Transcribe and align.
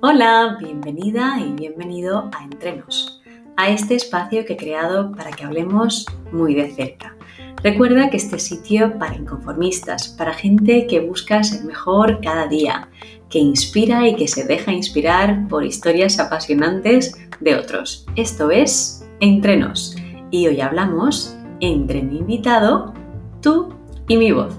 Hola, 0.00 0.56
bienvenida 0.58 1.38
y 1.40 1.52
bienvenido 1.52 2.30
a 2.34 2.44
Entrenos, 2.44 3.20
a 3.58 3.68
este 3.68 3.96
espacio 3.96 4.46
que 4.46 4.54
he 4.54 4.56
creado 4.56 5.12
para 5.12 5.30
que 5.30 5.44
hablemos 5.44 6.06
muy 6.32 6.54
de 6.54 6.70
cerca. 6.70 7.14
Recuerda 7.62 8.08
que 8.08 8.16
este 8.16 8.38
sitio 8.38 8.98
para 8.98 9.14
inconformistas, 9.14 10.08
para 10.08 10.32
gente 10.32 10.86
que 10.86 11.00
busca 11.00 11.44
ser 11.44 11.62
mejor 11.66 12.22
cada 12.22 12.46
día, 12.46 12.88
que 13.28 13.40
inspira 13.40 14.08
y 14.08 14.16
que 14.16 14.28
se 14.28 14.44
deja 14.44 14.72
inspirar 14.72 15.48
por 15.48 15.66
historias 15.66 16.18
apasionantes 16.18 17.14
de 17.40 17.56
otros. 17.56 18.06
Esto 18.16 18.50
es 18.50 19.06
Entrenos 19.20 19.96
y 20.30 20.46
hoy 20.46 20.62
hablamos 20.62 21.36
entre 21.60 22.02
mi 22.02 22.20
invitado, 22.20 22.94
tú 23.42 23.83
y 24.08 24.16
mi 24.16 24.32
voz. 24.32 24.58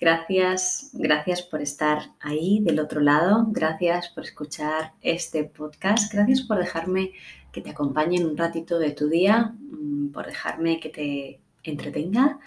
Gracias, 0.00 0.90
gracias 0.92 1.40
por 1.40 1.62
estar 1.62 2.10
ahí 2.20 2.60
del 2.60 2.78
otro 2.78 3.00
lado, 3.00 3.46
gracias 3.48 4.10
por 4.10 4.24
escuchar 4.24 4.92
este 5.00 5.44
podcast, 5.44 6.12
gracias 6.12 6.42
por 6.42 6.58
dejarme 6.58 7.12
que 7.50 7.62
te 7.62 7.70
acompañe 7.70 8.18
en 8.18 8.26
un 8.26 8.36
ratito 8.36 8.78
de 8.78 8.90
tu 8.90 9.08
día, 9.08 9.54
mm, 9.58 10.08
por 10.08 10.26
dejarme 10.26 10.78
que 10.78 10.90
te 10.90 11.40
entretenga, 11.62 12.38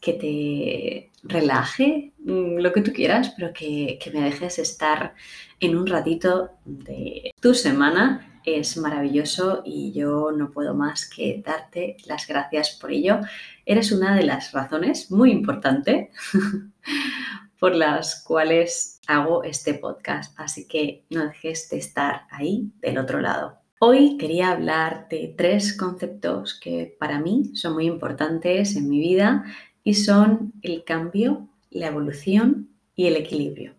que 0.00 0.12
te 0.12 1.10
relaje, 1.24 2.12
mm, 2.20 2.58
lo 2.58 2.72
que 2.72 2.82
tú 2.82 2.92
quieras, 2.92 3.34
pero 3.36 3.52
que, 3.52 3.98
que 4.00 4.12
me 4.12 4.20
dejes 4.20 4.60
estar 4.60 5.14
en 5.58 5.76
un 5.76 5.88
ratito 5.88 6.50
de 6.64 7.32
tu 7.40 7.54
semana 7.54 8.29
es 8.44 8.76
maravilloso 8.76 9.62
y 9.64 9.92
yo 9.92 10.32
no 10.32 10.50
puedo 10.50 10.74
más 10.74 11.08
que 11.08 11.42
darte 11.44 11.96
las 12.06 12.26
gracias 12.26 12.78
por 12.80 12.92
ello. 12.92 13.20
Eres 13.66 13.92
una 13.92 14.16
de 14.16 14.24
las 14.24 14.52
razones 14.52 15.10
muy 15.10 15.30
importante 15.30 16.10
por 17.60 17.74
las 17.74 18.24
cuales 18.24 19.00
hago 19.06 19.44
este 19.44 19.74
podcast, 19.74 20.34
así 20.38 20.66
que 20.66 21.04
no 21.10 21.26
dejes 21.26 21.68
de 21.68 21.78
estar 21.78 22.22
ahí 22.30 22.72
del 22.80 22.98
otro 22.98 23.20
lado. 23.20 23.58
Hoy 23.80 24.18
quería 24.18 24.50
hablar 24.50 25.08
de 25.08 25.34
tres 25.36 25.76
conceptos 25.76 26.58
que 26.58 26.96
para 26.98 27.18
mí 27.18 27.50
son 27.54 27.74
muy 27.74 27.86
importantes 27.86 28.76
en 28.76 28.88
mi 28.88 28.98
vida 28.98 29.44
y 29.82 29.94
son 29.94 30.52
el 30.62 30.84
cambio, 30.84 31.48
la 31.70 31.86
evolución 31.86 32.68
y 32.94 33.06
el 33.06 33.16
equilibrio. 33.16 33.74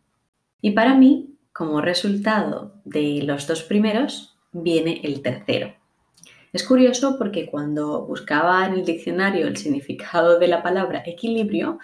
Y 0.61 0.71
para 0.71 0.95
mí, 0.95 1.37
como 1.53 1.81
resultado 1.81 2.81
de 2.85 3.21
los 3.23 3.47
dos 3.47 3.63
primeros, 3.63 4.30
viene 4.51 5.01
el 5.03 5.21
tercero. 5.21 5.73
Es 6.53 6.63
curioso 6.63 7.17
porque 7.17 7.45
cuando 7.45 8.05
buscaba 8.05 8.65
en 8.65 8.73
el 8.73 8.85
diccionario 8.85 9.47
el 9.47 9.55
significado 9.55 10.37
de 10.37 10.47
la 10.47 10.61
palabra 10.61 11.01
equilibrio, 11.05 11.79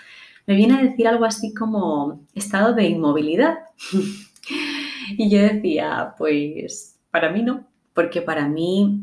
me 0.46 0.56
viene 0.56 0.76
a 0.76 0.84
decir 0.84 1.08
algo 1.08 1.26
así 1.26 1.54
como 1.54 2.22
estado 2.34 2.73
de 2.73 2.86
inmovilidad. 2.86 3.60
y 5.18 5.30
yo 5.30 5.42
decía, 5.42 6.16
pues 6.18 6.98
para 7.12 7.32
mí 7.32 7.44
no, 7.44 7.66
porque 7.94 8.22
para 8.22 8.48
mí 8.48 9.02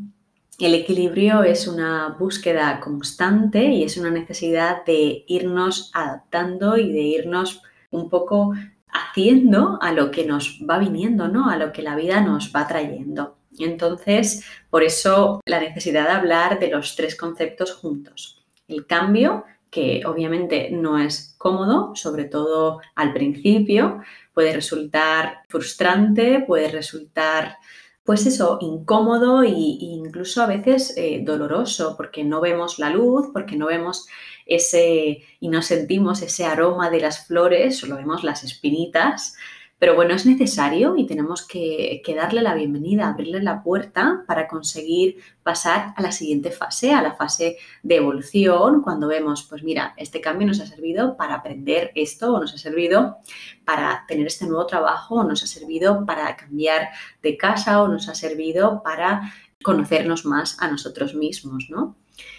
el 0.59 0.73
equilibrio 0.73 1.43
es 1.43 1.67
una 1.67 2.15
búsqueda 2.17 2.79
constante 2.79 3.65
y 3.65 3.83
es 3.83 3.97
una 3.97 4.11
necesidad 4.11 4.85
de 4.85 5.25
irnos 5.27 5.91
adaptando 5.93 6.77
y 6.77 6.91
de 6.93 7.01
irnos 7.01 7.61
un 7.91 8.09
poco 8.09 8.53
haciendo 8.87 9.77
a 9.81 9.91
lo 9.91 10.11
que 10.11 10.25
nos 10.25 10.59
va 10.69 10.77
viniendo, 10.79 11.27
¿no? 11.27 11.49
A 11.49 11.57
lo 11.57 11.73
que 11.73 11.81
la 11.81 11.95
vida 11.95 12.21
nos 12.21 12.53
va 12.55 12.67
trayendo. 12.67 13.34
Entonces, 13.59 14.43
por 14.69 14.83
eso 14.83 15.41
la 15.45 15.59
necesidad 15.59 16.07
de 16.07 16.13
hablar 16.13 16.59
de 16.59 16.69
los 16.69 16.95
tres 16.95 17.15
conceptos 17.15 17.73
juntos. 17.73 18.45
El 18.67 18.85
cambio, 18.85 19.45
que 19.69 20.03
obviamente 20.05 20.69
no 20.71 20.97
es 20.97 21.35
cómodo, 21.37 21.95
sobre 21.95 22.25
todo 22.25 22.79
al 22.95 23.13
principio, 23.13 24.01
puede 24.33 24.53
resultar 24.53 25.43
frustrante, 25.47 26.43
puede 26.45 26.69
resultar, 26.69 27.57
pues 28.03 28.25
eso, 28.25 28.57
incómodo 28.61 29.43
e 29.43 29.49
incluso 29.49 30.41
a 30.41 30.47
veces 30.47 30.93
eh, 30.97 31.21
doloroso, 31.23 31.95
porque 31.97 32.23
no 32.23 32.41
vemos 32.41 32.79
la 32.79 32.89
luz, 32.89 33.27
porque 33.33 33.55
no 33.55 33.67
vemos 33.67 34.07
ese 34.45 35.23
y 35.39 35.49
no 35.49 35.61
sentimos 35.61 36.21
ese 36.21 36.45
aroma 36.45 36.89
de 36.89 36.99
las 36.99 37.25
flores, 37.27 37.77
solo 37.77 37.95
vemos 37.95 38.23
las 38.23 38.43
espinitas 38.43 39.35
pero 39.85 39.93
bueno, 39.93 40.15
es 40.15 40.25
necesario 40.25 40.97
y 40.97 41.05
tenemos 41.05 41.47
que, 41.47 42.01
darle 42.17 42.41
la 42.41 42.55
bienvenida, 42.55 43.07
abrirle 43.07 43.43
la 43.43 43.61
puerta 43.61 44.23
para 44.25 44.47
conseguir 44.47 45.17
pasar 45.43 45.93
a 45.95 46.01
la 46.01 46.11
siguiente 46.11 46.49
fase, 46.49 46.91
a 46.91 47.03
la 47.03 47.13
fase 47.13 47.57
de 47.83 47.97
evolución, 47.97 48.81
cuando 48.81 49.07
vemos, 49.07 49.43
pues 49.47 49.61
mira, 49.61 49.93
este 49.95 50.21
cambio 50.21 50.47
nos 50.47 50.59
ha 50.59 50.65
servido 50.65 51.15
para 51.15 51.35
aprender 51.35 51.91
esto, 51.93 52.33
o 52.33 52.39
nos 52.39 52.55
ha 52.55 52.57
servido 52.57 53.17
para 53.63 54.05
tener 54.07 54.25
este 54.25 54.47
nuevo 54.47 54.65
trabajo, 54.65 55.17
o 55.17 55.23
nos 55.23 55.43
ha 55.43 55.45
servido 55.45 56.03
para 56.03 56.35
cambiar 56.35 56.89
de 57.21 57.37
casa, 57.37 57.83
o 57.83 57.87
nos 57.87 58.09
ha 58.09 58.15
servido 58.15 58.81
para 58.81 59.33
conocernos 59.61 60.25
más 60.25 60.59
a 60.63 60.67
nosotros 60.67 61.13
mismos, 61.13 61.67
¿no? 61.69 61.95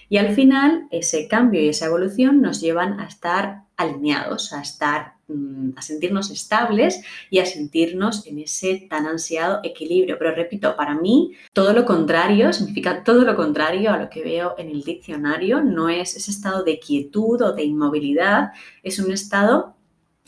Y 0.08 0.16
al 0.16 0.34
final, 0.34 0.88
ese 0.90 1.28
cambio 1.28 1.62
y 1.62 1.68
esa 1.68 1.86
evolución 1.86 2.42
nos 2.42 2.60
llevan 2.60 2.98
a 2.98 3.06
estar 3.06 3.66
alineados, 3.76 4.52
a 4.52 4.62
estar 4.62 5.15
a 5.74 5.82
sentirnos 5.82 6.30
estables 6.30 7.02
y 7.30 7.40
a 7.40 7.46
sentirnos 7.46 8.26
en 8.26 8.38
ese 8.38 8.86
tan 8.88 9.06
ansiado 9.06 9.60
equilibrio. 9.64 10.16
Pero 10.18 10.34
repito, 10.34 10.76
para 10.76 10.94
mí 10.94 11.32
todo 11.52 11.72
lo 11.72 11.84
contrario 11.84 12.52
significa 12.52 13.02
todo 13.02 13.22
lo 13.22 13.34
contrario 13.34 13.92
a 13.92 13.98
lo 13.98 14.08
que 14.08 14.22
veo 14.22 14.54
en 14.58 14.70
el 14.70 14.82
diccionario. 14.82 15.62
No 15.62 15.88
es 15.88 16.16
ese 16.16 16.30
estado 16.30 16.62
de 16.62 16.78
quietud 16.78 17.42
o 17.42 17.52
de 17.52 17.64
inmovilidad, 17.64 18.52
es 18.82 18.98
un 18.98 19.10
estado 19.12 19.74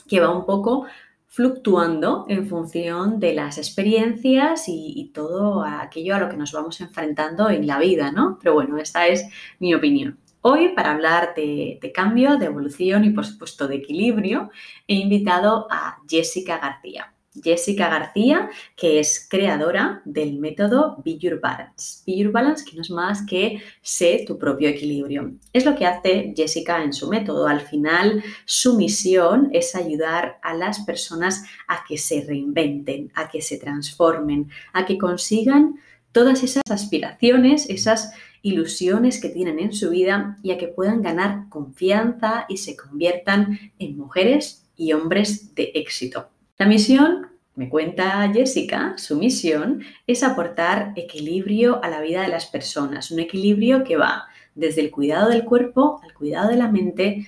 que 0.08 0.20
va 0.20 0.36
un 0.36 0.46
poco 0.46 0.86
fluctuando 1.26 2.24
en 2.28 2.48
función 2.48 3.20
de 3.20 3.34
las 3.34 3.58
experiencias 3.58 4.64
y, 4.66 5.10
todo 5.14 5.62
aquello 5.62 6.16
a 6.16 6.18
lo 6.18 6.28
que 6.28 6.36
nos 6.36 6.52
vamos 6.52 6.80
enfrentando 6.80 7.50
en 7.50 7.66
la 7.66 7.78
vida, 7.78 8.10
¿no? 8.10 8.38
Pero 8.42 8.54
bueno, 8.54 8.78
esta 8.78 9.06
es 9.06 9.28
mi 9.60 9.74
opinión. 9.74 10.18
Hoy, 10.40 10.68
para 10.74 10.92
hablar 10.92 11.34
de, 11.34 11.80
cambio, 11.92 12.36
de 12.36 12.46
evolución 12.46 13.04
y 13.04 13.10
por 13.10 13.26
supuesto 13.26 13.66
de 13.66 13.76
equilibrio, 13.76 14.50
he 14.86 14.94
invitado 14.94 15.66
a 15.70 15.98
Jessica 16.08 16.58
García. 16.58 17.12
Jessica 17.42 17.88
García, 17.88 18.48
que 18.76 19.00
es 19.00 19.26
creadora 19.28 20.00
del 20.04 20.38
método 20.38 21.00
Be 21.04 21.18
Your 21.18 21.40
Balance. 21.40 22.02
Be 22.06 22.18
Your 22.18 22.32
Balance, 22.32 22.64
que 22.64 22.76
no 22.76 22.82
es 22.82 22.90
más 22.90 23.26
que 23.26 23.62
sé 23.82 24.24
tu 24.26 24.38
propio 24.38 24.68
equilibrio. 24.68 25.32
Es 25.52 25.64
lo 25.64 25.76
que 25.76 25.86
hace 25.86 26.32
Jessica 26.36 26.82
en 26.82 26.92
su 26.92 27.08
método. 27.08 27.46
Al 27.46 27.60
final, 27.60 28.22
su 28.44 28.76
misión 28.76 29.50
es 29.52 29.74
ayudar 29.74 30.38
a 30.42 30.54
las 30.54 30.80
personas 30.80 31.44
a 31.66 31.84
que 31.86 31.98
se 31.98 32.24
reinventen, 32.24 33.10
a 33.14 33.28
que 33.28 33.42
se 33.42 33.58
transformen, 33.58 34.50
a 34.72 34.86
que 34.86 34.98
consigan 34.98 35.76
todas 36.12 36.42
esas 36.42 36.62
aspiraciones, 36.70 37.68
esas 37.68 38.12
ilusiones 38.42 39.20
que 39.20 39.28
tienen 39.28 39.58
en 39.58 39.72
su 39.72 39.90
vida 39.90 40.38
y 40.42 40.50
a 40.50 40.58
que 40.58 40.68
puedan 40.68 41.02
ganar 41.02 41.48
confianza 41.48 42.46
y 42.48 42.58
se 42.58 42.76
conviertan 42.76 43.58
en 43.78 43.96
mujeres 43.96 44.68
y 44.76 44.92
hombres 44.92 45.54
de 45.54 45.72
éxito. 45.74 46.28
La 46.58 46.66
misión, 46.66 47.28
me 47.54 47.68
cuenta 47.68 48.30
Jessica, 48.32 48.94
su 48.96 49.16
misión 49.16 49.82
es 50.06 50.22
aportar 50.22 50.92
equilibrio 50.96 51.82
a 51.82 51.88
la 51.88 52.00
vida 52.00 52.22
de 52.22 52.28
las 52.28 52.46
personas, 52.46 53.10
un 53.10 53.18
equilibrio 53.18 53.84
que 53.84 53.96
va 53.96 54.26
desde 54.54 54.80
el 54.80 54.90
cuidado 54.90 55.28
del 55.28 55.44
cuerpo 55.44 56.00
al 56.02 56.14
cuidado 56.14 56.50
de 56.50 56.56
la 56.56 56.70
mente 56.70 57.26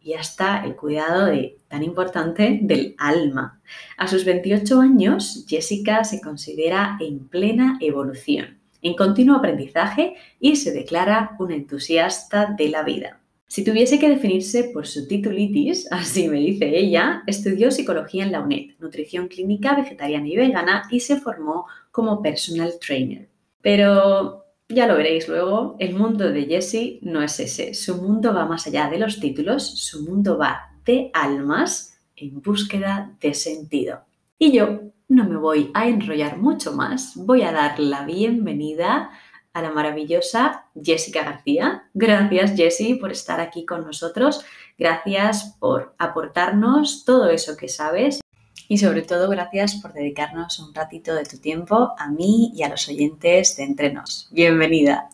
y 0.00 0.14
hasta 0.14 0.64
el 0.64 0.74
cuidado 0.74 1.26
de, 1.26 1.58
tan 1.68 1.82
importante 1.82 2.58
del 2.62 2.94
alma. 2.98 3.60
A 3.96 4.08
sus 4.08 4.24
28 4.24 4.80
años, 4.80 5.44
Jessica 5.48 6.04
se 6.04 6.20
considera 6.20 6.96
en 7.00 7.28
plena 7.28 7.78
evolución, 7.80 8.58
en 8.82 8.94
continuo 8.94 9.36
aprendizaje 9.36 10.14
y 10.38 10.56
se 10.56 10.72
declara 10.72 11.36
un 11.38 11.52
entusiasta 11.52 12.54
de 12.56 12.68
la 12.68 12.82
vida. 12.82 13.20
Si 13.46 13.64
tuviese 13.64 13.98
que 13.98 14.08
definirse 14.08 14.70
por 14.72 14.86
su 14.86 15.06
titulitis, 15.06 15.86
así 15.90 16.28
me 16.28 16.38
dice 16.38 16.76
ella, 16.76 17.22
estudió 17.26 17.70
psicología 17.70 18.24
en 18.24 18.32
la 18.32 18.40
UNED, 18.40 18.76
nutrición 18.78 19.28
clínica 19.28 19.74
vegetariana 19.74 20.26
y 20.26 20.36
vegana 20.36 20.82
y 20.90 21.00
se 21.00 21.20
formó 21.20 21.66
como 21.90 22.22
personal 22.22 22.72
trainer. 22.84 23.28
Pero 23.60 24.46
ya 24.68 24.86
lo 24.86 24.96
veréis 24.96 25.28
luego, 25.28 25.76
el 25.78 25.94
mundo 25.94 26.32
de 26.32 26.46
Jessie 26.46 26.98
no 27.02 27.22
es 27.22 27.38
ese. 27.40 27.74
Su 27.74 28.00
mundo 28.00 28.32
va 28.32 28.46
más 28.46 28.66
allá 28.66 28.88
de 28.88 28.98
los 28.98 29.20
títulos, 29.20 29.62
su 29.62 30.02
mundo 30.02 30.38
va 30.38 30.72
de 30.86 31.10
almas 31.12 31.98
en 32.16 32.40
búsqueda 32.40 33.14
de 33.20 33.34
sentido. 33.34 34.00
Y 34.38 34.52
yo 34.52 34.80
no 35.12 35.24
me 35.24 35.36
voy 35.36 35.70
a 35.74 35.88
enrollar 35.88 36.38
mucho 36.38 36.72
más, 36.72 37.12
voy 37.16 37.42
a 37.42 37.52
dar 37.52 37.78
la 37.78 38.04
bienvenida 38.04 39.10
a 39.52 39.60
la 39.60 39.70
maravillosa 39.70 40.64
Jessica 40.82 41.22
García. 41.22 41.84
Gracias, 41.92 42.56
Jessie, 42.56 42.94
por 42.94 43.12
estar 43.12 43.38
aquí 43.38 43.66
con 43.66 43.84
nosotros. 43.84 44.42
Gracias 44.78 45.56
por 45.60 45.94
aportarnos 45.98 47.04
todo 47.04 47.28
eso 47.28 47.58
que 47.58 47.68
sabes 47.68 48.20
y 48.68 48.78
sobre 48.78 49.02
todo 49.02 49.28
gracias 49.28 49.74
por 49.74 49.92
dedicarnos 49.92 50.58
un 50.58 50.74
ratito 50.74 51.14
de 51.14 51.24
tu 51.24 51.36
tiempo 51.36 51.92
a 51.98 52.08
mí 52.08 52.50
y 52.54 52.62
a 52.62 52.70
los 52.70 52.88
oyentes 52.88 53.56
de 53.56 53.64
Entrenos. 53.64 54.28
Bienvenida. 54.30 55.10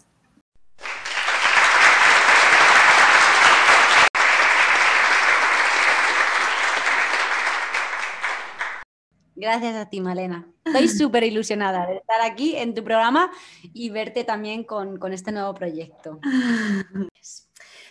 Gracias 9.38 9.76
a 9.76 9.88
ti, 9.88 10.00
Malena. 10.00 10.48
Estoy 10.64 10.88
súper 10.88 11.22
ilusionada 11.22 11.86
de 11.86 11.98
estar 11.98 12.20
aquí 12.22 12.56
en 12.56 12.74
tu 12.74 12.82
programa 12.82 13.30
y 13.72 13.88
verte 13.90 14.24
también 14.24 14.64
con, 14.64 15.00
este 15.12 15.30
nuevo 15.30 15.54
proyecto. 15.54 16.18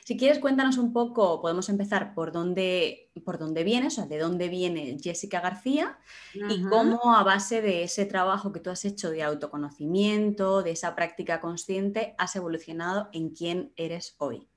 Si 0.03 0.17
quieres, 0.17 0.39
cuéntanos 0.39 0.77
un 0.77 0.91
poco, 0.91 1.41
podemos 1.41 1.69
empezar 1.69 2.13
por 2.13 2.33
dónde, 2.33 3.11
por 3.25 3.37
dónde 3.37 3.63
vienes, 3.63 3.93
o 3.93 3.95
sea, 3.95 4.05
de 4.07 4.19
dónde 4.19 4.49
viene 4.49 4.97
Jessica 5.01 5.39
García 5.39 5.97
y 6.33 6.63
cómo 6.63 7.15
a 7.15 7.23
base 7.23 7.61
de 7.61 7.83
ese 7.83 8.05
trabajo 8.05 8.51
que 8.51 8.59
tú 8.59 8.69
has 8.69 8.83
hecho 8.83 9.09
de 9.09 9.23
autoconocimiento, 9.23 10.63
de 10.63 10.71
esa 10.71 10.95
práctica 10.95 11.39
consciente, 11.39 12.13
has 12.17 12.35
evolucionado 12.35 13.09
en 13.13 13.29
quién 13.29 13.71
eres 13.77 14.15
hoy. 14.17 14.49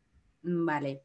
Vale. 0.43 1.05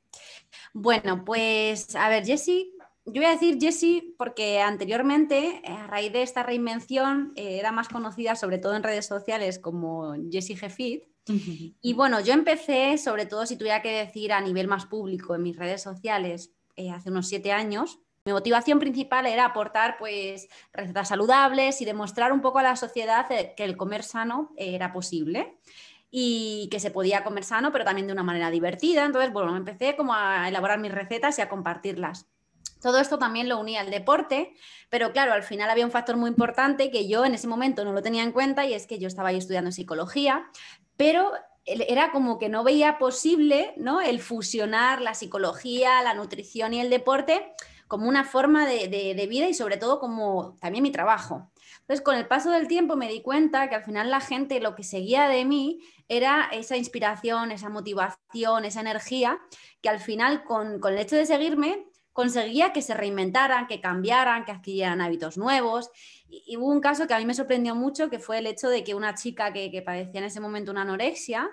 Bueno, 0.74 1.26
pues 1.26 1.96
a 1.96 2.10
ver, 2.10 2.26
Jessie 2.26 2.75
yo 3.06 3.22
voy 3.22 3.26
a 3.26 3.32
decir 3.32 3.60
Jessie 3.60 4.16
porque 4.18 4.62
anteriormente, 4.62 5.62
eh, 5.64 5.72
a 5.72 5.88
raíz 5.88 6.12
de 6.12 6.24
esta 6.24 6.42
reinvención, 6.42 7.34
eh, 7.36 7.60
era 7.60 7.72
más 7.72 7.88
conocida 7.88 8.36
sobre 8.36 8.58
todo 8.58 8.76
en 8.76 8.84
redes 8.84 9.06
sociales 9.06 9.60
como 9.60 10.16
Jessie 10.32 10.58
Gefit. 10.58 11.04
Y 11.82 11.94
bueno, 11.94 12.20
yo 12.20 12.34
empecé, 12.34 13.00
sobre 13.00 13.26
todo 13.26 13.48
si 13.48 13.58
tuviera 13.58 13.82
que 13.82 13.92
decir 13.92 14.32
a 14.32 14.42
nivel 14.42 14.68
más 14.68 14.86
público 14.86 15.34
en 15.34 15.42
mis 15.42 15.56
redes 15.56 15.82
sociales, 15.82 16.52
eh, 16.76 16.92
hace 16.92 17.10
unos 17.10 17.28
siete 17.28 17.52
años. 17.52 18.00
Mi 18.26 18.32
motivación 18.32 18.80
principal 18.80 19.26
era 19.26 19.46
aportar 19.46 19.98
pues 19.98 20.48
recetas 20.72 21.08
saludables 21.08 21.82
y 21.82 21.86
demostrar 21.86 22.32
un 22.32 22.42
poco 22.42 22.60
a 22.60 22.64
la 22.64 22.76
sociedad 22.76 23.28
que 23.28 23.64
el 23.64 23.76
comer 23.76 24.04
sano 24.04 24.52
era 24.56 24.94
posible 24.94 25.58
y 26.12 26.68
que 26.70 26.80
se 26.80 26.92
podía 26.92 27.24
comer 27.24 27.44
sano, 27.44 27.72
pero 27.72 27.86
también 27.86 28.08
de 28.08 28.14
una 28.14 28.24
manera 28.24 28.52
divertida. 28.52 29.06
Entonces, 29.06 29.34
bueno, 29.34 29.56
empecé 29.58 29.96
como 29.96 30.14
a 30.14 30.48
elaborar 30.48 30.80
mis 30.80 30.92
recetas 30.92 31.38
y 31.40 31.42
a 31.42 31.50
compartirlas. 31.50 32.28
Todo 32.86 33.00
esto 33.00 33.18
también 33.18 33.50
lo 33.50 33.60
unía 33.60 33.82
al 33.82 33.90
deporte, 33.90 34.54
pero 34.92 35.12
claro, 35.12 35.34
al 35.34 35.42
final 35.42 35.72
había 35.72 35.86
un 35.86 35.92
factor 35.92 36.18
muy 36.18 36.30
importante 36.30 36.92
que 36.92 37.08
yo 37.08 37.26
en 37.26 37.34
ese 37.34 37.48
momento 37.48 37.84
no 37.84 37.94
lo 37.94 38.04
tenía 38.04 38.22
en 38.22 38.32
cuenta 38.32 38.64
y 38.68 38.76
es 38.76 38.86
que 38.86 39.00
yo 39.00 39.08
estaba 39.08 39.30
ahí 39.30 39.38
estudiando 39.38 39.72
psicología, 39.72 40.46
pero 40.96 41.32
era 41.66 42.12
como 42.12 42.38
que 42.38 42.48
no 42.48 42.64
veía 42.64 43.00
posible 43.00 43.74
¿no? 43.78 44.02
el 44.02 44.20
fusionar 44.20 45.02
la 45.02 45.16
psicología, 45.16 46.04
la 46.04 46.14
nutrición 46.14 46.76
y 46.76 46.80
el 46.80 46.92
deporte 46.92 47.56
como 47.88 48.08
una 48.08 48.24
forma 48.24 48.68
de, 48.68 48.88
de, 48.88 49.28
vida 49.28 49.50
y 49.50 49.56
sobre 49.56 49.78
todo 49.78 50.00
como 50.00 50.56
también 50.62 50.84
mi 50.84 50.92
trabajo. 50.92 51.52
Entonces, 51.82 52.04
con 52.04 52.14
el 52.14 52.28
paso 52.28 52.52
del 52.52 52.68
tiempo 52.68 52.96
me 52.96 53.10
di 53.10 53.24
cuenta 53.24 53.68
que 53.68 53.74
al 53.74 53.84
final 53.84 54.12
la 54.12 54.20
gente 54.22 54.60
lo 54.60 54.76
que 54.76 54.84
seguía 54.84 55.28
de 55.28 55.44
mí 55.44 55.80
era 56.08 56.50
esa 56.52 56.78
inspiración, 56.78 57.52
esa 57.52 57.70
motivación, 57.70 58.64
esa 58.64 58.82
energía, 58.82 59.40
que 59.82 59.90
al 59.90 60.00
final 60.00 60.44
con, 60.44 60.80
con 60.80 60.94
el 60.94 61.00
hecho 61.00 61.16
de 61.16 61.26
seguirme 61.26 61.88
conseguía 62.16 62.72
que 62.72 62.82
se 62.82 62.94
reinventaran, 62.94 63.68
que 63.68 63.82
cambiaran, 63.82 64.46
que 64.46 64.54
adquirieran 64.54 65.02
hábitos 65.02 65.38
nuevos. 65.38 65.92
Y, 66.30 66.56
hubo 66.56 66.68
un 66.68 66.80
caso 66.80 67.08
que 67.08 67.14
a 67.14 67.20
mí 67.20 67.26
me 67.26 67.34
sorprendió 67.34 67.76
mucho, 67.76 68.10
que 68.10 68.20
fue 68.20 68.38
el 68.38 68.48
hecho 68.48 68.70
de 68.70 68.86
que 68.86 68.96
una 68.96 69.16
chica 69.16 69.52
que, 69.52 69.84
padecía 69.86 70.22
en 70.22 70.28
ese 70.28 70.40
momento 70.40 70.72
una 70.72 70.84
anorexia, 70.84 71.50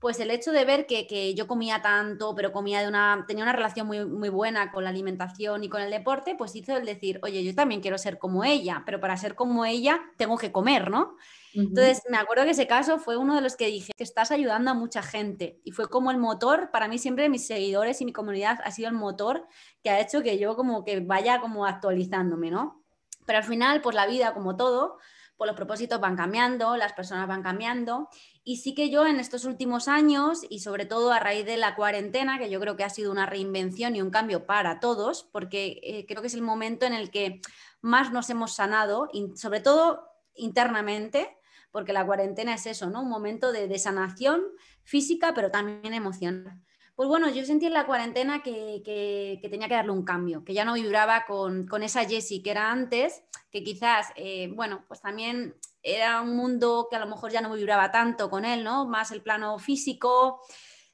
pues 0.00 0.20
el 0.20 0.30
hecho 0.30 0.52
de 0.52 0.64
ver 0.64 0.86
que, 0.86 1.34
yo 1.34 1.46
comía 1.46 1.82
tanto, 1.82 2.34
pero 2.34 2.52
comía 2.52 2.80
de 2.80 2.88
una, 2.88 3.24
tenía 3.26 3.42
una 3.42 3.52
relación 3.52 3.86
muy, 3.86 4.04
muy 4.04 4.28
buena 4.28 4.70
con 4.70 4.84
la 4.84 4.90
alimentación 4.90 5.64
y 5.64 5.68
con 5.68 5.82
el 5.82 5.90
deporte, 5.90 6.34
pues 6.36 6.54
hizo 6.54 6.76
el 6.76 6.86
decir, 6.86 7.18
oye, 7.22 7.42
yo 7.42 7.54
también 7.54 7.80
quiero 7.80 7.98
ser 7.98 8.18
como 8.18 8.44
ella, 8.44 8.82
pero 8.86 9.00
para 9.00 9.16
ser 9.16 9.34
como 9.34 9.64
ella 9.64 10.00
tengo 10.16 10.38
que 10.38 10.52
comer, 10.52 10.90
¿no? 10.90 11.16
Entonces, 11.54 12.02
me 12.08 12.18
acuerdo 12.18 12.44
que 12.44 12.50
ese 12.50 12.68
caso 12.68 12.98
fue 12.98 13.16
uno 13.16 13.34
de 13.34 13.40
los 13.40 13.56
que 13.56 13.66
dije 13.66 13.92
que 13.96 14.04
estás 14.04 14.30
ayudando 14.30 14.70
a 14.70 14.74
mucha 14.74 15.02
gente 15.02 15.60
y 15.64 15.72
fue 15.72 15.88
como 15.88 16.12
el 16.12 16.18
motor, 16.18 16.70
para 16.70 16.86
mí 16.86 16.98
siempre 16.98 17.28
mis 17.28 17.46
seguidores 17.46 18.00
y 18.00 18.04
mi 18.04 18.12
comunidad 18.12 18.58
ha 18.62 18.70
sido 18.70 18.88
el 18.88 18.94
motor 18.94 19.48
que 19.82 19.90
ha 19.90 20.00
hecho 20.00 20.22
que 20.22 20.38
yo 20.38 20.54
como 20.54 20.84
que 20.84 21.00
vaya 21.00 21.40
como 21.40 21.66
actualizándome, 21.66 22.50
¿no? 22.50 22.84
Pero 23.26 23.38
al 23.38 23.44
final, 23.44 23.80
pues 23.80 23.96
la 23.96 24.06
vida, 24.06 24.32
como 24.34 24.56
todo, 24.56 24.98
pues 25.38 25.46
los 25.46 25.56
propósitos 25.56 26.00
van 26.00 26.16
cambiando, 26.16 26.76
las 26.76 26.92
personas 26.92 27.28
van 27.28 27.42
cambiando 27.42 28.10
y 28.42 28.56
sí 28.56 28.74
que 28.74 28.90
yo 28.90 29.06
en 29.06 29.20
estos 29.20 29.44
últimos 29.44 29.86
años 29.86 30.40
y 30.50 30.60
sobre 30.60 30.84
todo 30.84 31.12
a 31.12 31.20
raíz 31.20 31.46
de 31.46 31.56
la 31.56 31.76
cuarentena, 31.76 32.38
que 32.38 32.50
yo 32.50 32.58
creo 32.58 32.76
que 32.76 32.82
ha 32.82 32.90
sido 32.90 33.12
una 33.12 33.24
reinvención 33.24 33.94
y 33.94 34.02
un 34.02 34.10
cambio 34.10 34.46
para 34.46 34.80
todos, 34.80 35.28
porque 35.32 35.80
eh, 35.82 36.06
creo 36.06 36.22
que 36.22 36.26
es 36.26 36.34
el 36.34 36.42
momento 36.42 36.84
en 36.84 36.92
el 36.92 37.10
que 37.10 37.40
más 37.80 38.12
nos 38.12 38.30
hemos 38.30 38.54
sanado, 38.54 39.08
sobre 39.36 39.60
todo 39.60 40.02
internamente, 40.34 41.38
porque 41.70 41.92
la 41.92 42.04
cuarentena 42.04 42.54
es 42.54 42.66
eso, 42.66 42.90
¿no? 42.90 43.02
Un 43.02 43.08
momento 43.08 43.52
de, 43.52 43.78
sanación 43.78 44.42
física, 44.82 45.34
pero 45.34 45.50
también 45.50 45.94
emocional. 45.94 46.60
Pues 46.98 47.08
bueno, 47.08 47.30
yo 47.30 47.44
sentí 47.44 47.66
en 47.66 47.74
la 47.74 47.86
cuarentena 47.86 48.42
que, 48.42 49.38
tenía 49.48 49.68
que 49.68 49.74
darle 49.74 49.92
un 49.92 50.04
cambio, 50.04 50.44
que 50.44 50.52
ya 50.52 50.64
no 50.64 50.74
vibraba 50.74 51.26
con, 51.26 51.68
esa 51.80 52.04
Jessie 52.04 52.42
que 52.42 52.50
era 52.50 52.72
antes, 52.72 53.22
que 53.52 53.62
quizás, 53.62 54.08
eh, 54.16 54.50
bueno, 54.56 54.84
pues 54.88 55.00
también 55.00 55.54
era 55.80 56.20
un 56.20 56.34
mundo 56.34 56.88
que 56.90 56.96
a 56.96 56.98
lo 56.98 57.06
mejor 57.06 57.30
ya 57.30 57.40
no 57.40 57.54
vibraba 57.54 57.92
tanto 57.92 58.28
con 58.28 58.44
él, 58.44 58.64
¿no? 58.64 58.84
Más 58.84 59.12
el 59.12 59.22
plano 59.22 59.60
físico, 59.60 60.40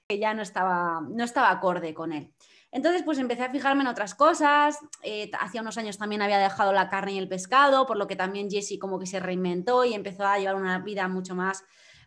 que 0.07 0.19
ya 0.19 0.35
no 0.35 0.43
estaba, 0.43 1.01
no 1.09 1.25
estaba 1.25 1.51
acorde 1.51 1.95
con 1.95 2.13
él. 2.13 2.35
Entonces, 2.71 3.03
pues 3.03 3.17
empecé 3.19 3.45
a 3.45 3.51
fijarme 3.51 3.81
en 3.81 3.89
otras 3.89 4.15
cosas. 4.15 4.79
Eh, 5.03 5.31
hacía 5.41 5.63
unos 5.63 5.79
años 5.79 5.97
también 5.97 6.21
había 6.21 6.37
dejado 6.37 6.75
la 6.75 6.91
carne 6.91 7.13
y 7.13 7.19
el 7.19 7.29
pescado, 7.29 7.87
por 7.87 7.97
lo 7.97 8.07
que 8.07 8.15
también 8.15 8.51
Jessie 8.51 8.79
como 8.79 8.99
que 8.99 9.07
se 9.07 9.21
reinventó 9.21 9.87
y 9.87 9.95
empezó 9.95 10.27
a 10.27 10.39
llevar 10.39 10.57
una 10.57 10.81
vida 10.81 11.09
mucho 11.09 11.35
más 11.35 11.65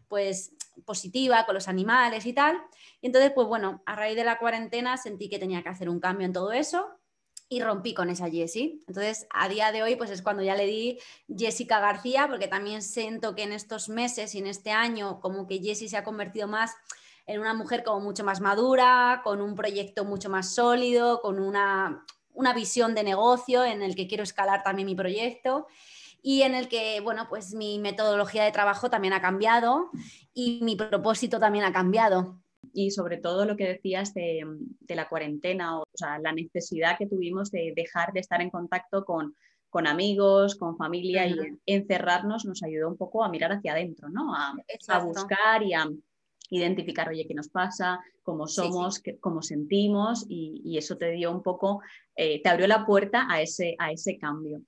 pues 0.08 0.54
positiva 0.86 1.48
con 1.48 1.56
los 1.56 1.68
animales 1.68 2.28
y 2.28 2.34
tal. 2.34 2.62
Y 3.02 3.08
entonces, 3.08 3.32
pues 3.34 3.48
bueno, 3.48 3.82
a 3.86 3.96
raíz 3.96 4.16
de 4.16 4.24
la 4.24 4.40
cuarentena 4.40 4.98
sentí 4.98 5.30
que 5.30 5.40
tenía 5.40 5.64
que 5.64 5.70
hacer 5.70 5.90
un 5.90 6.00
cambio 6.00 6.26
en 6.26 6.34
todo 6.34 6.52
eso 6.52 6.98
y 7.50 7.62
rompí 7.62 7.94
con 7.94 8.10
esa 8.10 8.30
Jessie. 8.30 8.80
Entonces, 8.88 9.28
a 9.30 9.48
día 9.48 9.72
de 9.72 9.84
hoy, 9.84 9.96
pues 9.96 10.10
es 10.10 10.22
cuando 10.22 10.44
ya 10.44 10.56
le 10.56 10.66
di 10.66 11.00
Jessica 11.28 11.80
García, 11.80 12.28
porque 12.28 12.48
también 12.48 12.82
siento 12.82 13.36
que 13.36 13.44
en 13.44 13.54
estos 13.54 13.90
meses 13.90 14.36
y 14.36 14.40
en 14.40 14.48
este 14.48 14.72
año, 14.72 15.20
como 15.22 15.48
que 15.48 15.60
Jessie 15.60 15.90
se 15.90 15.98
ha 15.98 16.04
convertido 16.04 16.48
más 16.48 16.76
en 17.26 17.40
una 17.40 17.54
mujer 17.54 17.84
como 17.84 18.00
mucho 18.02 18.24
más 18.24 18.42
madura, 18.42 19.22
con 19.24 19.42
un 19.42 19.56
proyecto 19.56 20.06
mucho 20.06 20.30
más 20.30 20.54
sólido, 20.54 21.22
con 21.22 21.40
una, 21.40 22.04
visión 22.56 22.96
de 22.96 23.04
negocio 23.04 23.64
en 23.64 23.82
el 23.82 23.96
que 23.96 24.08
quiero 24.08 24.24
escalar 24.24 24.64
también 24.64 24.86
mi 24.86 24.96
proyecto 24.96 25.68
y 26.22 26.42
en 26.44 26.56
el 26.56 26.68
que, 26.68 27.02
bueno, 27.02 27.28
pues 27.30 27.54
mi 27.54 27.80
metodología 27.80 28.44
de 28.44 28.52
trabajo 28.52 28.90
también 28.90 29.14
ha 29.14 29.22
cambiado 29.22 29.90
y 30.34 30.60
mi 30.64 30.76
propósito 30.76 31.40
también 31.40 31.66
ha 31.66 31.74
cambiado. 31.74 32.40
Y 32.80 32.92
sobre 32.92 33.18
todo 33.18 33.46
lo 33.46 33.58
que 33.58 33.68
decías 33.68 34.14
de, 34.14 34.46
la 34.90 35.10
cuarentena, 35.10 35.80
o, 35.80 35.86
sea, 35.96 36.20
la 36.20 36.32
necesidad 36.32 36.96
que 36.96 37.08
tuvimos 37.08 37.50
de 37.50 37.74
dejar 37.76 38.14
de 38.14 38.20
estar 38.20 38.40
en 38.40 38.52
contacto 38.52 39.04
con, 39.04 39.34
amigos, 39.88 40.56
con 40.56 40.78
familia 40.78 41.26
y 41.26 41.36
encerrarnos 41.66 42.46
nos 42.46 42.62
ayudó 42.62 42.88
un 42.88 42.96
poco 42.96 43.24
a 43.24 43.30
mirar 43.30 43.52
hacia 43.52 43.72
adentro, 43.72 44.10
¿no? 44.10 44.32
A, 44.36 44.54
a 44.90 45.00
buscar 45.00 45.64
y 45.64 45.74
a, 45.74 45.90
identificar, 46.52 47.10
oye, 47.10 47.26
qué 47.28 47.34
nos 47.34 47.50
pasa, 47.50 48.00
cómo 48.22 48.48
somos, 48.48 49.02
cómo 49.22 49.42
sentimos 49.42 50.28
y, 50.30 50.78
eso 50.78 50.98
te 50.98 51.10
dio 51.14 51.32
un 51.32 51.42
poco, 51.42 51.82
eh, 52.16 52.44
te 52.44 52.50
abrió 52.50 52.68
la 52.68 52.86
puerta 52.86 53.26
a 53.28 53.42
ese, 53.42 53.76
a 53.80 53.92
ese 53.92 54.20
cambio. 54.20 54.62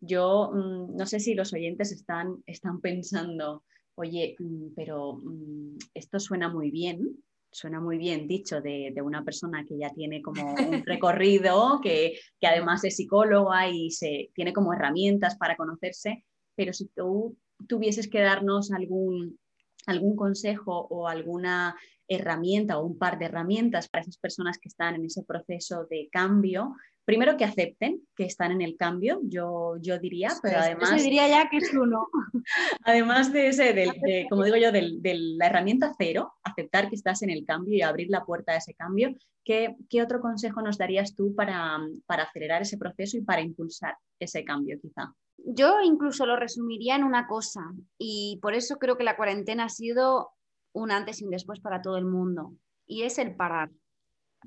Yo 0.00 0.50
mm, 0.52 0.96
no 0.96 1.06
sé 1.06 1.20
si 1.20 1.34
los 1.34 1.52
oyentes 1.52 1.92
están, 1.92 2.42
están 2.44 2.80
pensando, 2.80 3.62
oye, 3.94 4.34
mm, 4.40 4.74
pero 4.74 5.20
mm, 5.22 5.78
esto 5.94 6.18
suena 6.18 6.48
muy 6.48 6.72
bien, 6.72 7.22
suena 7.52 7.80
muy 7.80 7.98
bien 7.98 8.26
dicho 8.26 8.60
de, 8.60 8.92
una 9.04 9.24
persona 9.24 9.64
que 9.64 9.78
ya 9.78 9.90
tiene 9.90 10.22
como 10.22 10.54
un 10.54 10.84
recorrido, 10.86 11.80
que, 11.82 12.18
que, 12.40 12.46
además 12.46 12.82
es 12.84 12.96
psicóloga 12.96 13.68
y 13.68 13.90
se, 13.90 14.30
tiene 14.34 14.52
como 14.52 14.72
herramientas 14.72 15.36
para 15.36 15.56
conocerse, 15.56 16.24
pero 16.56 16.72
si 16.72 16.88
tú 16.88 17.36
tuvieses 17.68 18.08
que 18.08 18.20
darnos 18.20 18.72
algún, 18.72 19.38
algún 19.86 20.16
consejo 20.16 20.86
o 20.90 21.08
alguna 21.08 21.76
herramienta 22.14 22.78
o 22.78 22.84
un 22.84 22.98
par 22.98 23.18
de 23.18 23.26
herramientas 23.26 23.88
para 23.88 24.02
esas 24.02 24.18
personas 24.18 24.58
que 24.58 24.68
están 24.68 24.94
en 24.94 25.04
ese 25.04 25.22
proceso 25.22 25.86
de 25.86 26.08
cambio. 26.10 26.74
Primero 27.04 27.36
que 27.36 27.44
acepten 27.44 28.00
que 28.16 28.24
están 28.24 28.52
en 28.52 28.62
el 28.62 28.76
cambio, 28.76 29.20
yo, 29.24 29.76
yo 29.80 29.98
diría, 29.98 30.30
pero 30.40 30.58
además... 30.58 31.02
diría 31.02 31.26
ya 31.28 31.50
que 31.50 31.56
es 31.56 31.74
uno. 31.74 32.06
además 32.84 33.32
de 33.32 33.48
ese, 33.48 33.72
de, 33.72 34.26
como 34.30 34.44
digo 34.44 34.56
yo, 34.56 34.70
de, 34.70 35.00
la 35.36 35.46
herramienta 35.46 35.92
cero, 35.98 36.34
aceptar 36.44 36.88
que 36.88 36.94
estás 36.94 37.22
en 37.22 37.30
el 37.30 37.44
cambio 37.44 37.76
y 37.76 37.82
abrir 37.82 38.08
la 38.08 38.24
puerta 38.24 38.52
a 38.52 38.56
ese 38.56 38.74
cambio, 38.74 39.14
¿qué, 39.44 39.74
qué 39.90 40.02
otro 40.02 40.20
consejo 40.20 40.62
nos 40.62 40.78
darías 40.78 41.16
tú 41.16 41.34
para, 41.34 41.78
para 42.06 42.24
acelerar 42.24 42.62
ese 42.62 42.78
proceso 42.78 43.16
y 43.16 43.22
para 43.22 43.40
impulsar 43.40 43.96
ese 44.20 44.44
cambio 44.44 44.78
quizá? 44.80 45.12
Yo 45.44 45.80
incluso 45.82 46.24
lo 46.24 46.36
resumiría 46.36 46.94
en 46.94 47.04
una 47.04 47.26
cosa 47.26 47.62
y 47.98 48.38
por 48.40 48.54
eso 48.54 48.76
creo 48.76 48.96
que 48.96 49.04
la 49.04 49.16
cuarentena 49.16 49.64
ha 49.64 49.68
sido 49.68 50.30
un 50.72 50.90
antes 50.90 51.20
y 51.20 51.24
un 51.24 51.30
después 51.30 51.60
para 51.60 51.82
todo 51.82 51.96
el 51.96 52.04
mundo 52.04 52.54
y 52.86 53.02
es 53.02 53.18
el 53.18 53.34
parar. 53.34 53.70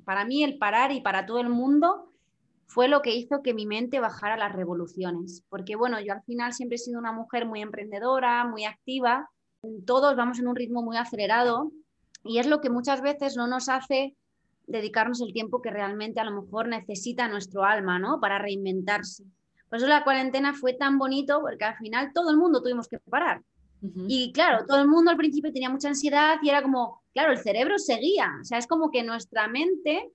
Para 0.04 0.24
mí 0.24 0.44
el 0.44 0.58
parar 0.58 0.92
y 0.92 1.00
para 1.00 1.26
todo 1.26 1.40
el 1.40 1.48
mundo 1.48 2.12
fue 2.66 2.88
lo 2.88 3.02
que 3.02 3.14
hizo 3.14 3.42
que 3.42 3.54
mi 3.54 3.66
mente 3.66 4.00
bajara 4.00 4.36
las 4.36 4.52
revoluciones, 4.52 5.44
porque 5.48 5.76
bueno, 5.76 6.00
yo 6.00 6.12
al 6.12 6.22
final 6.22 6.52
siempre 6.52 6.76
he 6.76 6.78
sido 6.78 6.98
una 6.98 7.12
mujer 7.12 7.46
muy 7.46 7.62
emprendedora, 7.62 8.44
muy 8.44 8.64
activa, 8.64 9.30
todos 9.86 10.16
vamos 10.16 10.38
en 10.38 10.48
un 10.48 10.56
ritmo 10.56 10.82
muy 10.82 10.96
acelerado 10.96 11.72
y 12.24 12.38
es 12.38 12.46
lo 12.46 12.60
que 12.60 12.70
muchas 12.70 13.00
veces 13.00 13.36
no 13.36 13.46
nos 13.46 13.68
hace 13.68 14.16
dedicarnos 14.66 15.20
el 15.20 15.32
tiempo 15.32 15.62
que 15.62 15.70
realmente 15.70 16.20
a 16.20 16.24
lo 16.24 16.42
mejor 16.42 16.68
necesita 16.68 17.28
nuestro 17.28 17.64
alma, 17.64 17.98
¿no? 17.98 18.20
Para 18.20 18.38
reinventarse 18.38 19.24
Por 19.68 19.78
eso 19.78 19.86
la 19.86 20.02
cuarentena 20.02 20.54
fue 20.54 20.74
tan 20.74 20.98
bonito 20.98 21.40
porque 21.40 21.64
al 21.64 21.76
final 21.76 22.12
todo 22.12 22.30
el 22.30 22.36
mundo 22.36 22.62
tuvimos 22.62 22.88
que 22.88 22.98
parar. 22.98 23.42
Y 24.08 24.32
claro, 24.32 24.64
todo 24.66 24.80
el 24.80 24.88
mundo 24.88 25.10
al 25.10 25.16
principio 25.16 25.52
tenía 25.52 25.70
mucha 25.70 25.88
ansiedad 25.88 26.36
y 26.42 26.48
era 26.48 26.62
como, 26.62 27.02
claro, 27.12 27.32
el 27.32 27.38
cerebro 27.38 27.78
seguía. 27.78 28.32
O 28.40 28.44
sea, 28.44 28.58
es 28.58 28.66
como 28.66 28.90
que 28.90 29.02
nuestra 29.02 29.48
mente 29.48 30.12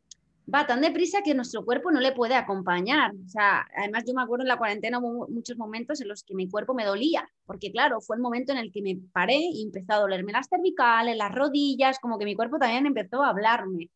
va 0.53 0.65
tan 0.65 0.81
deprisa 0.81 1.21
que 1.23 1.33
nuestro 1.33 1.63
cuerpo 1.63 1.91
no 1.91 1.99
le 1.99 2.11
puede 2.11 2.35
acompañar. 2.35 3.11
O 3.25 3.29
sea, 3.29 3.65
además 3.77 4.03
yo 4.05 4.13
me 4.13 4.21
acuerdo 4.21 4.43
en 4.43 4.49
la 4.49 4.57
cuarentena 4.57 4.99
hubo 4.99 5.27
muchos 5.27 5.57
momentos 5.57 6.01
en 6.01 6.07
los 6.07 6.23
que 6.23 6.35
mi 6.35 6.49
cuerpo 6.49 6.73
me 6.73 6.85
dolía, 6.85 7.29
porque 7.45 7.71
claro, 7.71 8.01
fue 8.01 8.15
el 8.15 8.21
momento 8.21 8.51
en 8.51 8.57
el 8.57 8.71
que 8.71 8.81
me 8.81 8.97
paré 9.13 9.37
y 9.37 9.63
empezó 9.63 9.93
a 9.93 9.99
dolerme 9.99 10.31
las 10.31 10.47
cervicales, 10.49 11.17
las 11.17 11.33
rodillas, 11.33 11.99
como 11.99 12.17
que 12.17 12.25
mi 12.25 12.35
cuerpo 12.35 12.57
también 12.57 12.85
empezó 12.85 13.23
a 13.23 13.29
hablarme. 13.29 13.89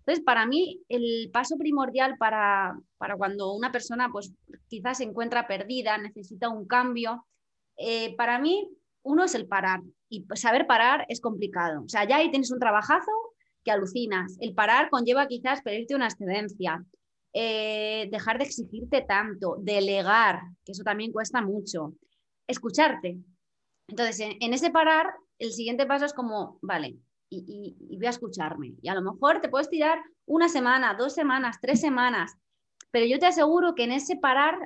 Entonces, 0.00 0.24
para 0.24 0.46
mí, 0.46 0.80
el 0.88 1.30
paso 1.32 1.58
primordial 1.58 2.16
para, 2.16 2.78
para 2.96 3.16
cuando 3.16 3.52
una 3.52 3.70
persona 3.70 4.08
pues 4.10 4.32
quizás 4.68 4.98
se 4.98 5.04
encuentra 5.04 5.46
perdida, 5.46 5.98
necesita 5.98 6.48
un 6.48 6.66
cambio, 6.66 7.26
eh, 7.76 8.16
para 8.16 8.38
mí, 8.38 8.70
uno 9.02 9.24
es 9.24 9.34
el 9.34 9.46
parar. 9.46 9.82
Y 10.08 10.26
saber 10.34 10.66
parar 10.66 11.04
es 11.08 11.20
complicado. 11.20 11.82
O 11.84 11.88
sea, 11.88 12.06
ya 12.06 12.16
ahí 12.16 12.30
tienes 12.30 12.50
un 12.50 12.58
trabajazo 12.58 13.12
que 13.64 13.70
alucinas. 13.70 14.36
El 14.40 14.54
parar 14.54 14.90
conlleva 14.90 15.26
quizás 15.26 15.62
pedirte 15.62 15.94
una 15.94 16.06
excedencia, 16.06 16.84
eh, 17.34 18.08
dejar 18.10 18.38
de 18.38 18.44
exigirte 18.44 19.02
tanto, 19.02 19.56
delegar, 19.60 20.40
que 20.64 20.72
eso 20.72 20.82
también 20.82 21.12
cuesta 21.12 21.42
mucho, 21.42 21.94
escucharte. 22.46 23.18
Entonces, 23.88 24.20
en, 24.40 24.52
ese 24.54 24.70
parar, 24.70 25.12
el 25.38 25.52
siguiente 25.52 25.86
paso 25.86 26.04
es 26.04 26.12
como, 26.12 26.58
vale, 26.62 26.96
y, 27.30 27.76
voy 27.96 28.06
a 28.06 28.10
escucharme. 28.10 28.74
Y 28.80 28.88
a 28.88 28.94
lo 28.94 29.02
mejor 29.02 29.40
te 29.40 29.48
puedes 29.48 29.68
tirar 29.68 30.00
una 30.26 30.48
semana, 30.48 30.94
dos 30.94 31.14
semanas, 31.14 31.58
tres 31.60 31.80
semanas, 31.80 32.36
pero 32.90 33.06
yo 33.06 33.18
te 33.18 33.26
aseguro 33.26 33.74
que 33.74 33.84
en 33.84 33.92
ese 33.92 34.16
parar, 34.16 34.58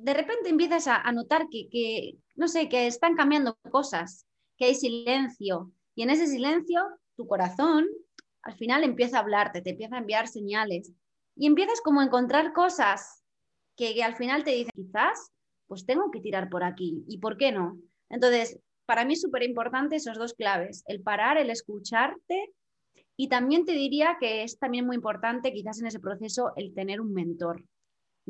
de 0.00 0.14
repente 0.14 0.48
empiezas 0.48 0.86
a, 0.86 1.10
notar 1.12 1.48
que, 1.50 1.68
que, 1.68 2.18
no 2.36 2.46
sé, 2.46 2.68
que 2.68 2.86
están 2.86 3.16
cambiando 3.16 3.58
cosas, 3.70 4.26
que 4.56 4.66
hay 4.66 4.74
silencio. 4.74 5.72
Y 5.94 6.02
en 6.02 6.10
ese 6.10 6.26
silencio, 6.26 6.80
tu 7.16 7.26
corazón 7.26 7.86
al 8.42 8.54
final 8.54 8.84
empieza 8.84 9.18
a 9.18 9.20
hablarte, 9.20 9.60
te 9.60 9.70
empieza 9.70 9.96
a 9.96 9.98
enviar 9.98 10.28
señales 10.28 10.92
y 11.36 11.46
empiezas 11.46 11.80
como 11.80 12.00
a 12.00 12.04
encontrar 12.04 12.52
cosas 12.52 13.24
que, 13.76 14.02
al 14.02 14.16
final 14.16 14.44
te 14.44 14.52
dicen, 14.52 14.72
quizás, 14.74 15.32
pues 15.66 15.84
tengo 15.84 16.10
que 16.10 16.20
tirar 16.20 16.48
por 16.48 16.64
aquí, 16.64 17.04
¿y 17.08 17.18
por 17.18 17.36
qué 17.36 17.52
no? 17.52 17.78
Entonces, 18.08 18.58
para 18.86 19.04
mí 19.04 19.14
es 19.14 19.20
súper 19.20 19.42
importante 19.42 19.96
esos 19.96 20.16
dos 20.16 20.34
claves, 20.34 20.82
el 20.86 21.02
parar, 21.02 21.36
el 21.38 21.50
escucharte 21.50 22.54
y 23.16 23.28
también 23.28 23.64
te 23.64 23.72
diría 23.72 24.16
que 24.18 24.44
es 24.44 24.58
también 24.58 24.86
muy 24.86 24.96
importante 24.96 25.52
quizás 25.52 25.80
en 25.80 25.88
ese 25.88 26.00
proceso 26.00 26.52
el 26.56 26.72
tener 26.72 27.00
un 27.00 27.12
mentor. 27.12 27.64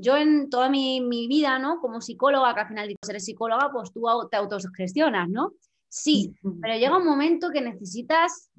Yo 0.00 0.16
en 0.16 0.48
toda 0.48 0.68
mi, 0.68 1.00
vida, 1.28 1.58
¿no? 1.58 1.80
Como 1.80 2.00
psicóloga, 2.00 2.54
que 2.54 2.60
al 2.60 2.68
final 2.68 2.88
digo, 2.88 2.98
eres 3.08 3.24
psicóloga, 3.24 3.70
pues 3.72 3.92
tú 3.92 4.02
te 4.30 4.36
autogestionas, 4.36 5.28
¿no? 5.28 5.52
Sí, 5.88 6.34
pero 6.60 6.76
llega 6.76 6.98
un 6.98 7.06
momento 7.06 7.50
que 7.50 7.62
necesitas 7.62 8.50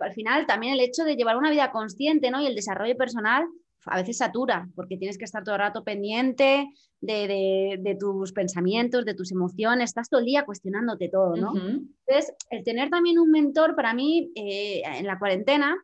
al 0.00 0.12
final 0.12 0.46
también 0.46 0.74
el 0.74 0.80
hecho 0.80 1.04
de 1.04 1.16
llevar 1.16 1.36
una 1.36 1.50
vida 1.50 1.70
consciente 1.70 2.30
¿no? 2.30 2.40
y 2.40 2.46
el 2.46 2.54
desarrollo 2.54 2.96
personal 2.96 3.46
a 3.86 3.96
veces 3.96 4.18
satura, 4.18 4.68
porque 4.74 4.98
tienes 4.98 5.16
que 5.16 5.24
estar 5.24 5.42
todo 5.42 5.54
el 5.54 5.62
rato 5.62 5.82
pendiente 5.82 6.68
de, 7.00 7.96
tus 7.98 8.32
pensamientos, 8.32 9.06
de 9.06 9.14
tus 9.14 9.32
emociones, 9.32 9.90
estás 9.90 10.10
todo 10.10 10.20
el 10.20 10.26
día 10.26 10.44
cuestionándote 10.44 11.08
todo, 11.08 11.34
¿no? 11.34 11.54
Entonces, 11.56 12.34
el 12.50 12.62
tener 12.62 12.90
también 12.90 13.18
un 13.18 13.30
mentor 13.30 13.74
para 13.74 13.94
mí 13.94 14.30
eh, 14.34 14.82
en 14.84 15.06
la 15.06 15.18
cuarentena 15.18 15.82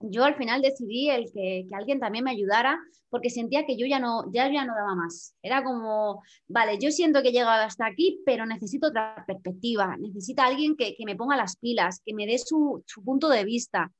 yo 0.00 0.24
al 0.24 0.36
final 0.36 0.62
decidí 0.62 1.10
el 1.10 1.30
que, 1.32 1.66
alguien 1.72 2.00
también 2.00 2.24
me 2.24 2.30
ayudara 2.30 2.78
porque 3.08 3.30
sentía 3.30 3.64
que 3.64 3.76
yo 3.76 3.86
ya 3.86 3.98
no, 3.98 4.30
ya, 4.32 4.50
ya 4.52 4.64
no 4.64 4.74
daba 4.74 4.94
más. 4.94 5.34
Era 5.42 5.64
como, 5.64 6.22
vale, 6.46 6.78
yo 6.80 6.90
siento 6.90 7.22
que 7.22 7.28
he 7.28 7.32
llegado 7.32 7.64
hasta 7.64 7.86
aquí, 7.86 8.20
pero 8.24 8.46
necesito 8.46 8.88
otra 8.88 9.24
perspectiva, 9.26 9.96
necesito 9.98 10.42
alguien 10.42 10.76
que, 10.76 10.94
me 11.04 11.16
ponga 11.16 11.36
las 11.36 11.56
pilas, 11.56 12.02
que 12.04 12.14
me 12.14 12.26
dé 12.26 12.38
su, 12.38 12.84
punto 13.04 13.28
de 13.28 13.44
vista. 13.44 13.90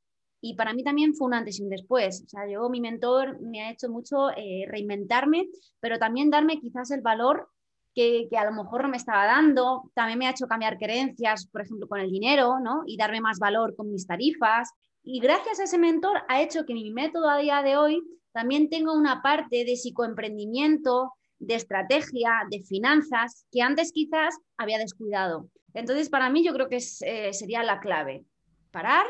Y 0.41 0.55
para 0.55 0.73
mí 0.73 0.85
también 0.85 1.15
fue 1.15 1.27
un 1.27 1.35
antes 1.35 1.59
y 1.59 1.63
un 1.65 1.71
después. 1.71 2.23
O 2.25 2.29
sea, 2.29 2.49
yo, 2.49 2.69
mi 2.69 2.81
mentor 2.81 3.41
me 3.41 3.63
ha 3.63 3.71
hecho 3.73 3.89
mucho 3.89 4.31
eh, 4.37 4.67
reinventarme, 4.69 5.49
pero 5.81 5.99
también 5.99 6.31
darme 6.31 6.61
quizás 6.61 6.93
el 6.93 7.01
valor 7.01 7.49
que, 7.93 8.29
que, 8.31 8.37
a 8.37 8.45
lo 8.45 8.53
mejor 8.53 8.83
no 8.83 8.89
me 8.89 8.99
estaba 8.99 9.25
dando. 9.27 9.91
También 9.95 10.19
me 10.19 10.27
ha 10.29 10.31
hecho 10.31 10.47
cambiar 10.47 10.79
creencias, 10.79 11.49
por 11.49 11.63
ejemplo, 11.63 11.89
con 11.89 11.99
el 11.99 12.11
dinero, 12.11 12.61
¿no? 12.61 12.83
Y 12.87 12.97
darme 12.97 13.21
más 13.21 13.41
valor 13.41 13.75
con 13.75 13.91
mis 13.91 14.07
tarifas. 14.07 14.71
Y 15.11 15.21
gracias 15.21 15.59
a 15.59 15.63
ese 15.63 15.79
mentor 15.79 16.21
ha 16.29 16.43
hecho 16.43 16.67
que 16.67 16.75
mi 16.75 16.91
método 16.91 17.31
a 17.31 17.39
día 17.39 17.63
de 17.63 17.79
hoy 17.79 18.03
también 18.33 18.69
tenga 18.69 18.93
una 18.93 19.23
parte 19.23 19.65
de 19.65 19.73
psicoemprendimiento, 19.73 21.15
de 21.39 21.55
estrategia, 21.55 22.43
de 22.51 22.61
finanzas, 22.61 23.47
que 23.51 23.63
antes 23.63 23.91
quizás 23.93 24.37
había 24.59 24.77
descuidado. 24.77 25.49
Entonces, 25.73 26.11
para 26.11 26.29
mí 26.29 26.45
yo 26.45 26.53
creo 26.53 26.69
que 26.69 26.77
eh, 26.77 27.33
sería 27.33 27.63
la 27.63 27.81
clave. 27.81 28.27
Parar, 28.71 29.07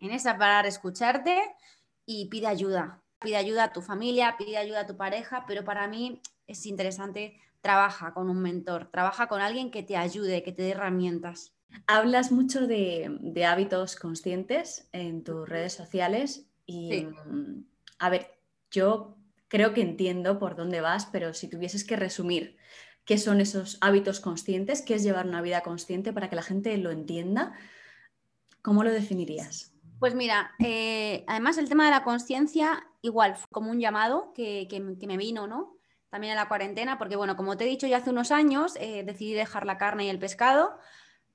en 0.00 0.10
esa 0.10 0.38
parar, 0.38 0.64
escucharte 0.64 1.38
y 2.06 2.30
pide 2.30 2.46
ayuda. 2.46 3.02
Pide 3.20 3.36
ayuda 3.36 3.64
a 3.64 3.72
tu 3.74 3.82
familia, 3.82 4.36
pide 4.38 4.56
ayuda 4.56 4.80
a 4.80 4.86
tu 4.86 4.96
pareja, 4.96 5.44
pero 5.46 5.64
para 5.64 5.86
mí 5.86 6.22
es 6.46 6.64
interesante, 6.64 7.38
trabaja 7.60 8.14
con 8.14 8.30
un 8.30 8.40
mentor, 8.40 8.88
trabaja 8.90 9.26
con 9.26 9.42
alguien 9.42 9.70
que 9.70 9.82
te 9.82 9.98
ayude, 9.98 10.42
que 10.42 10.52
te 10.52 10.62
dé 10.62 10.70
herramientas. 10.70 11.53
Hablas 11.86 12.32
mucho 12.32 12.66
de, 12.66 13.44
hábitos 13.46 13.96
conscientes 13.96 14.88
en 14.92 15.24
tus 15.24 15.48
redes 15.48 15.72
sociales 15.72 16.46
y, 16.66 17.04
mm, 17.04 17.64
a 17.98 18.10
ver, 18.10 18.38
yo 18.70 19.16
creo 19.48 19.72
que 19.74 19.82
entiendo 19.82 20.38
por 20.38 20.56
dónde 20.56 20.80
vas, 20.80 21.06
pero 21.06 21.34
si 21.34 21.48
tuvieses 21.48 21.84
que 21.84 21.96
resumir 21.96 22.56
qué 23.04 23.18
son 23.18 23.40
esos 23.40 23.78
hábitos 23.80 24.20
conscientes, 24.20 24.82
qué 24.82 24.94
es 24.94 25.02
llevar 25.02 25.26
una 25.26 25.42
vida 25.42 25.62
consciente 25.62 26.12
para 26.12 26.30
que 26.30 26.36
la 26.36 26.42
gente 26.42 26.76
lo 26.78 26.90
entienda, 26.90 27.52
¿cómo 28.62 28.82
lo 28.82 28.90
definirías? 28.90 29.72
Pues 30.00 30.14
mira, 30.14 30.52
eh, 30.58 31.24
además 31.26 31.58
el 31.58 31.68
tema 31.68 31.84
de 31.84 31.90
la 31.90 32.02
conciencia, 32.02 32.86
igual, 33.00 33.36
fue 33.36 33.46
como 33.52 33.70
un 33.70 33.80
llamado 33.80 34.32
que, 34.34 34.66
me 35.06 35.16
vino, 35.16 35.46
¿no? 35.46 35.76
También 36.10 36.32
en 36.32 36.36
la 36.36 36.48
cuarentena, 36.48 36.98
porque 36.98 37.16
bueno, 37.16 37.36
como 37.36 37.56
te 37.56 37.64
he 37.64 37.68
dicho 37.68 37.86
ya 37.86 37.98
hace 37.98 38.10
unos 38.10 38.30
años, 38.30 38.76
eh, 38.80 39.02
decidí 39.04 39.34
dejar 39.34 39.66
la 39.66 39.78
carne 39.78 40.06
y 40.06 40.08
el 40.08 40.18
pescado 40.18 40.78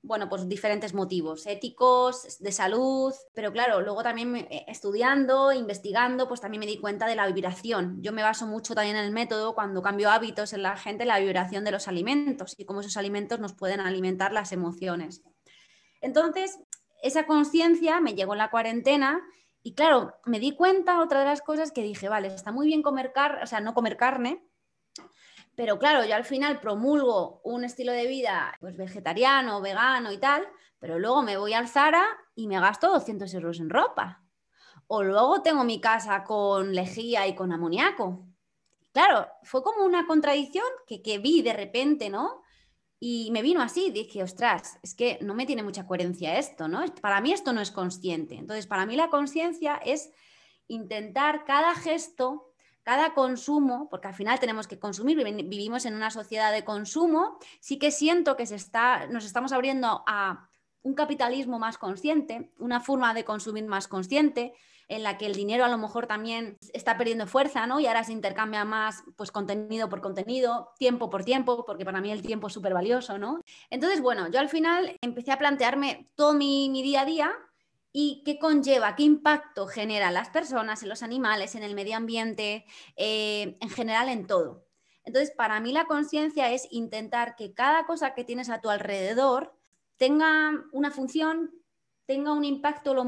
bueno, 0.02 0.28
pues 0.28 0.48
diferentes 0.48 0.94
motivos, 0.94 1.46
éticos, 1.46 2.38
de 2.38 2.52
salud, 2.52 3.12
pero 3.34 3.52
claro, 3.52 3.82
luego 3.82 4.02
también 4.02 4.34
eh, 4.36 4.64
estudiando, 4.66 5.52
investigando, 5.52 6.26
pues 6.26 6.40
también 6.40 6.60
me 6.60 6.66
di 6.66 6.78
cuenta 6.78 7.06
de 7.06 7.16
la 7.16 7.26
vibración. 7.26 8.02
Yo 8.02 8.12
me 8.12 8.22
baso 8.22 8.46
mucho 8.46 8.74
también 8.74 8.96
en 8.96 9.04
el 9.04 9.12
método 9.12 9.54
cuando 9.54 9.82
cambio 9.82 10.10
hábitos 10.10 10.52
en 10.52 10.62
la 10.62 10.76
gente, 10.76 11.04
la 11.04 11.18
vibración 11.18 11.64
de 11.64 11.72
los 11.72 11.86
alimentos 11.86 12.54
y 12.58 12.64
cómo 12.64 12.80
esos 12.80 12.96
alimentos 12.96 13.40
nos 13.40 13.52
pueden 13.52 13.80
alimentar 13.80 14.32
las 14.32 14.52
emociones. 14.52 15.22
Entonces, 16.00 16.58
esa 17.02 17.26
conciencia 17.26 18.00
me 18.00 18.14
llegó 18.14 18.32
en 18.32 18.38
la 18.38 18.50
cuarentena 18.50 19.20
y 19.62 19.74
claro, 19.74 20.14
me 20.24 20.40
di 20.40 20.56
cuenta, 20.56 21.00
otra 21.00 21.20
de 21.20 21.26
las 21.26 21.42
cosas 21.42 21.72
que 21.72 21.82
dije, 21.82 22.08
vale, 22.08 22.28
está 22.28 22.52
muy 22.52 22.66
bien 22.66 22.82
comer 22.82 23.12
carne, 23.12 23.42
o 23.42 23.46
sea, 23.46 23.60
no 23.60 23.74
comer 23.74 23.98
carne, 23.98 24.42
pero 25.60 25.78
claro, 25.78 26.06
yo 26.06 26.14
al 26.14 26.24
final 26.24 26.58
promulgo 26.58 27.42
un 27.44 27.64
estilo 27.64 27.92
de 27.92 28.06
vida 28.06 28.56
pues 28.60 28.78
vegetariano, 28.78 29.60
vegano 29.60 30.10
y 30.10 30.16
tal, 30.16 30.48
pero 30.78 30.98
luego 30.98 31.22
me 31.22 31.36
voy 31.36 31.52
al 31.52 31.68
Zara 31.68 32.02
y 32.34 32.46
me 32.46 32.58
gasto 32.58 32.88
200 32.90 33.34
euros 33.34 33.60
en 33.60 33.68
ropa. 33.68 34.24
O 34.86 35.02
luego 35.02 35.42
tengo 35.42 35.62
mi 35.64 35.78
casa 35.78 36.24
con 36.24 36.74
lejía 36.74 37.26
y 37.26 37.34
con 37.34 37.52
amoníaco. 37.52 38.26
Claro, 38.94 39.28
fue 39.42 39.62
como 39.62 39.84
una 39.84 40.06
contradicción 40.06 40.64
que, 40.86 41.02
que 41.02 41.18
vi 41.18 41.42
de 41.42 41.52
repente, 41.52 42.08
¿no? 42.08 42.40
Y 42.98 43.28
me 43.30 43.42
vino 43.42 43.60
así, 43.60 43.90
dije, 43.90 44.22
ostras, 44.22 44.78
es 44.82 44.94
que 44.94 45.18
no 45.20 45.34
me 45.34 45.44
tiene 45.44 45.62
mucha 45.62 45.86
coherencia 45.86 46.38
esto, 46.38 46.68
¿no? 46.68 46.82
Para 47.02 47.20
mí 47.20 47.32
esto 47.32 47.52
no 47.52 47.60
es 47.60 47.70
consciente. 47.70 48.36
Entonces, 48.36 48.66
para 48.66 48.86
mí 48.86 48.96
la 48.96 49.10
conciencia 49.10 49.76
es 49.76 50.10
intentar 50.68 51.44
cada 51.44 51.74
gesto 51.74 52.49
cada 52.90 53.14
consumo, 53.14 53.88
porque 53.88 54.08
al 54.08 54.14
final 54.14 54.40
tenemos 54.40 54.66
que 54.66 54.80
consumir, 54.80 55.16
vivimos 55.44 55.84
en 55.84 55.94
una 55.94 56.10
sociedad 56.10 56.52
de 56.52 56.64
consumo, 56.64 57.38
sí 57.60 57.78
que 57.78 57.92
siento 57.92 58.36
que 58.36 58.46
se 58.46 58.56
está, 58.56 59.06
nos 59.06 59.24
estamos 59.24 59.52
abriendo 59.52 60.02
a 60.08 60.48
un 60.82 60.94
capitalismo 60.94 61.60
más 61.60 61.78
consciente, 61.78 62.50
una 62.58 62.80
forma 62.80 63.14
de 63.14 63.22
consumir 63.22 63.64
más 63.64 63.86
consciente, 63.86 64.54
en 64.88 65.04
la 65.04 65.18
que 65.18 65.26
el 65.26 65.36
dinero 65.36 65.64
a 65.64 65.68
lo 65.68 65.78
mejor 65.78 66.08
también 66.08 66.58
está 66.72 66.98
perdiendo 66.98 67.28
fuerza, 67.28 67.64
¿no? 67.68 67.78
Y 67.78 67.86
ahora 67.86 68.02
se 68.02 68.10
intercambia 68.10 68.64
más 68.64 69.04
pues 69.16 69.30
contenido 69.30 69.88
por 69.88 70.00
contenido, 70.00 70.72
tiempo 70.76 71.10
por 71.10 71.22
tiempo, 71.22 71.64
porque 71.64 71.84
para 71.84 72.00
mí 72.00 72.10
el 72.10 72.22
tiempo 72.22 72.48
es 72.48 72.52
súper 72.52 72.74
valioso, 72.74 73.18
¿no? 73.18 73.40
Entonces, 73.70 74.00
bueno, 74.00 74.28
yo 74.32 74.40
al 74.40 74.48
final 74.48 74.96
empecé 75.00 75.30
a 75.30 75.38
plantearme 75.38 76.10
todo 76.16 76.34
mi, 76.34 76.68
mi 76.70 76.82
día 76.82 77.02
a 77.02 77.04
día 77.04 77.32
y 77.92 78.22
qué 78.24 78.38
conlleva, 78.38 78.94
qué 78.94 79.02
impacto 79.02 79.66
genera 79.66 80.08
en 80.08 80.14
las 80.14 80.30
personas, 80.30 80.82
en 80.82 80.88
los 80.88 81.02
animales, 81.02 81.54
en 81.54 81.62
el 81.62 81.74
medio 81.74 81.96
ambiente, 81.96 82.64
eh, 82.96 83.56
en 83.60 83.70
general 83.70 84.08
en 84.08 84.26
todo. 84.26 84.66
Entonces, 85.04 85.34
para 85.34 85.60
mí 85.60 85.72
la 85.72 85.86
conciencia 85.86 86.50
es 86.52 86.68
intentar 86.70 87.34
que 87.34 87.54
cada 87.54 87.86
cosa 87.86 88.14
que 88.14 88.24
tienes 88.24 88.50
a 88.50 88.60
tu 88.60 88.70
alrededor 88.70 89.56
tenga 89.96 90.52
una 90.72 90.90
función, 90.90 91.50
tenga 92.06 92.32
un 92.32 92.44
impacto 92.44 92.94
lo, 92.94 93.04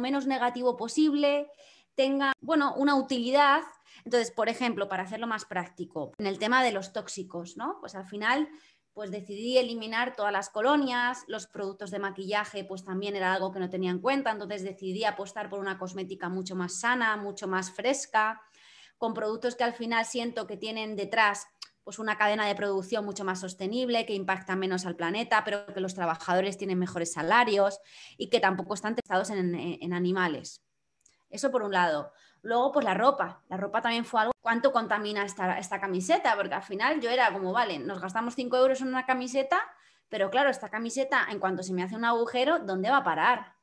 menos 0.00 0.26
negativo 0.26 0.76
posible, 0.76 1.50
tenga, 1.94 2.32
bueno, 2.40 2.74
una 2.76 2.94
utilidad. 2.94 3.62
Entonces, 4.04 4.30
por 4.30 4.48
ejemplo, 4.48 4.88
para 4.88 5.02
hacerlo 5.02 5.26
más 5.26 5.44
práctico, 5.44 6.12
en 6.18 6.26
el 6.26 6.38
tema 6.38 6.62
de 6.62 6.72
los 6.72 6.92
tóxicos, 6.92 7.56
¿no? 7.56 7.78
Pues 7.80 7.94
al 7.94 8.06
final 8.06 8.48
pues 8.94 9.10
decidí 9.10 9.56
eliminar 9.56 10.14
todas 10.14 10.32
las 10.32 10.50
colonias, 10.50 11.24
los 11.26 11.46
productos 11.46 11.90
de 11.90 11.98
maquillaje, 11.98 12.64
pues 12.64 12.84
también 12.84 13.16
era 13.16 13.32
algo 13.32 13.52
que 13.52 13.58
no 13.58 13.70
tenía 13.70 13.90
en 13.90 14.00
cuenta, 14.00 14.30
entonces 14.30 14.62
decidí 14.62 15.04
apostar 15.04 15.48
por 15.48 15.60
una 15.60 15.78
cosmética 15.78 16.28
mucho 16.28 16.54
más 16.54 16.80
sana, 16.80 17.16
mucho 17.16 17.48
más 17.48 17.70
fresca, 17.70 18.42
con 18.98 19.14
productos 19.14 19.54
que 19.56 19.64
al 19.64 19.72
final 19.72 20.04
siento 20.04 20.46
que 20.46 20.56
tienen 20.56 20.94
detrás 20.94 21.46
pues 21.84 21.98
una 21.98 22.16
cadena 22.16 22.46
de 22.46 22.54
producción 22.54 23.04
mucho 23.04 23.24
más 23.24 23.40
sostenible, 23.40 24.06
que 24.06 24.14
impacta 24.14 24.54
menos 24.54 24.86
al 24.86 24.94
planeta, 24.94 25.42
pero 25.44 25.66
que 25.66 25.80
los 25.80 25.94
trabajadores 25.94 26.56
tienen 26.56 26.78
mejores 26.78 27.12
salarios 27.12 27.80
y 28.16 28.28
que 28.28 28.38
tampoco 28.38 28.74
están 28.74 28.94
testados 28.94 29.30
en, 29.30 29.54
en 29.54 29.92
animales. 29.92 30.62
Eso 31.28 31.50
por 31.50 31.62
un 31.62 31.72
lado. 31.72 32.12
Luego, 32.42 32.72
pues 32.72 32.84
la 32.84 32.94
ropa. 32.94 33.42
La 33.48 33.56
ropa 33.56 33.80
también 33.80 34.04
fue 34.04 34.20
algo. 34.20 34.32
¿Cuánto 34.40 34.72
contamina 34.72 35.24
esta, 35.24 35.58
esta 35.58 35.80
camiseta? 35.80 36.34
Porque 36.36 36.54
al 36.54 36.62
final 36.62 37.00
yo 37.00 37.10
era 37.10 37.32
como, 37.32 37.52
vale, 37.52 37.78
nos 37.78 38.00
gastamos 38.00 38.34
5 38.34 38.56
euros 38.56 38.80
en 38.80 38.88
una 38.88 39.06
camiseta, 39.06 39.62
pero 40.08 40.30
claro, 40.30 40.50
esta 40.50 40.68
camiseta, 40.68 41.26
en 41.30 41.38
cuanto 41.38 41.62
se 41.62 41.72
me 41.72 41.82
hace 41.82 41.94
un 41.94 42.04
agujero, 42.04 42.58
¿dónde 42.58 42.90
va 42.90 42.98
a 42.98 43.04
parar? 43.04 43.54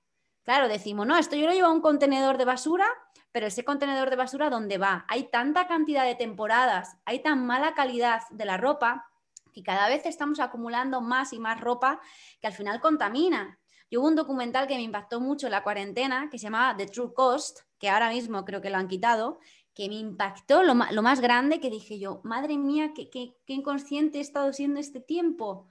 Claro, 0.43 0.67
decimos, 0.67 1.05
no, 1.05 1.17
esto 1.17 1.35
yo 1.35 1.45
lo 1.45 1.53
llevo 1.53 1.67
a 1.67 1.73
un 1.73 1.81
contenedor 1.81 2.37
de 2.37 2.45
basura, 2.45 2.87
pero 3.31 3.45
ese 3.45 3.63
contenedor 3.63 4.09
de 4.09 4.15
basura, 4.15 4.49
¿dónde 4.49 4.77
va? 4.77 5.05
Hay 5.09 5.29
tanta 5.29 5.67
cantidad 5.67 6.05
de 6.05 6.15
temporadas, 6.15 6.97
hay 7.05 7.21
tan 7.21 7.45
mala 7.45 7.73
calidad 7.73 8.21
de 8.31 8.45
la 8.45 8.57
ropa 8.57 9.11
que 9.53 9.61
cada 9.61 9.87
vez 9.89 10.05
estamos 10.05 10.39
acumulando 10.39 11.01
más 11.01 11.33
y 11.33 11.39
más 11.39 11.59
ropa 11.59 11.99
que 12.39 12.47
al 12.47 12.53
final 12.53 12.79
contamina. 12.79 13.58
Yo 13.91 14.01
hubo 14.01 14.07
un 14.07 14.15
documental 14.15 14.67
que 14.67 14.75
me 14.75 14.83
impactó 14.83 15.19
mucho 15.19 15.47
en 15.47 15.51
la 15.51 15.63
cuarentena 15.63 16.29
que 16.29 16.37
se 16.37 16.43
llamaba 16.43 16.77
The 16.77 16.85
True 16.85 17.13
Cost, 17.13 17.61
que 17.79 17.89
ahora 17.89 18.09
mismo 18.09 18.45
creo 18.45 18.61
que 18.61 18.69
lo 18.69 18.77
han 18.77 18.87
quitado, 18.87 19.39
que 19.73 19.87
me 19.87 19.95
impactó 19.95 20.61
lo, 20.61 20.75
más 20.75 21.21
grande 21.21 21.59
que 21.59 21.69
dije 21.69 21.97
yo, 21.97 22.21
madre 22.23 22.57
mía, 22.57 22.91
qué, 22.93 23.09
qué, 23.09 23.33
inconsciente 23.47 24.17
he 24.17 24.21
estado 24.21 24.51
siendo 24.53 24.79
este 24.79 24.99
tiempo. 24.99 25.67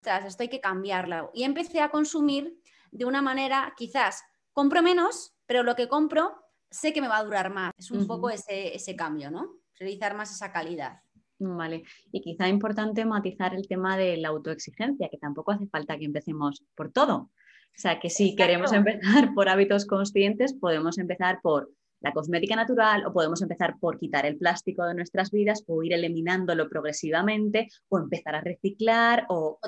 Tras, 0.00 0.24
esto 0.24 0.42
hay 0.42 0.48
que 0.48 0.60
cambiarla. 0.60 1.30
Y 1.34 1.44
empecé 1.44 1.80
a 1.80 1.90
consumir 1.90 2.58
de 2.90 3.04
una 3.04 3.22
manera, 3.22 3.74
quizás, 3.76 4.24
compro 4.52 4.82
menos, 4.82 5.36
pero 5.46 5.62
lo 5.62 5.76
que 5.76 5.88
compro 5.88 6.42
sé 6.70 6.92
que 6.92 7.00
me 7.00 7.08
va 7.08 7.18
a 7.18 7.24
durar 7.24 7.52
más. 7.52 7.72
Es 7.76 7.90
un 7.90 8.06
poco 8.06 8.30
ese, 8.30 8.74
ese 8.74 8.96
cambio, 8.96 9.30
¿no? 9.30 9.58
Priorizar 9.76 10.16
más 10.16 10.32
esa 10.32 10.50
calidad. 10.50 11.02
Vale, 11.38 11.84
y 12.12 12.20
quizá 12.20 12.48
importante 12.48 13.04
matizar 13.06 13.54
el 13.54 13.66
tema 13.66 13.96
de 13.96 14.18
la 14.18 14.28
autoexigencia, 14.28 15.08
que 15.08 15.16
tampoco 15.16 15.52
hace 15.52 15.66
falta 15.68 15.96
que 15.96 16.04
empecemos 16.04 16.62
por 16.74 16.92
todo. 16.92 17.30
O 17.76 17.80
sea, 17.80 17.98
que 17.98 18.10
si 18.10 18.36
queremos 18.36 18.72
empezar 18.72 19.32
por 19.34 19.48
hábitos 19.48 19.86
conscientes, 19.86 20.54
podemos 20.54 20.98
empezar 20.98 21.40
por 21.42 21.70
la 22.00 22.12
cosmética 22.12 22.56
natural 22.56 23.06
o 23.06 23.12
podemos 23.12 23.42
empezar 23.42 23.78
por 23.78 23.98
quitar 23.98 24.26
el 24.26 24.36
plástico 24.36 24.84
de 24.84 24.94
nuestras 24.94 25.30
vidas 25.30 25.62
o 25.66 25.82
ir 25.82 25.92
eliminándolo 25.92 26.68
progresivamente 26.68 27.68
o 27.88 27.98
empezar 27.98 28.34
a 28.34 28.40
reciclar 28.40 29.26
o, 29.28 29.58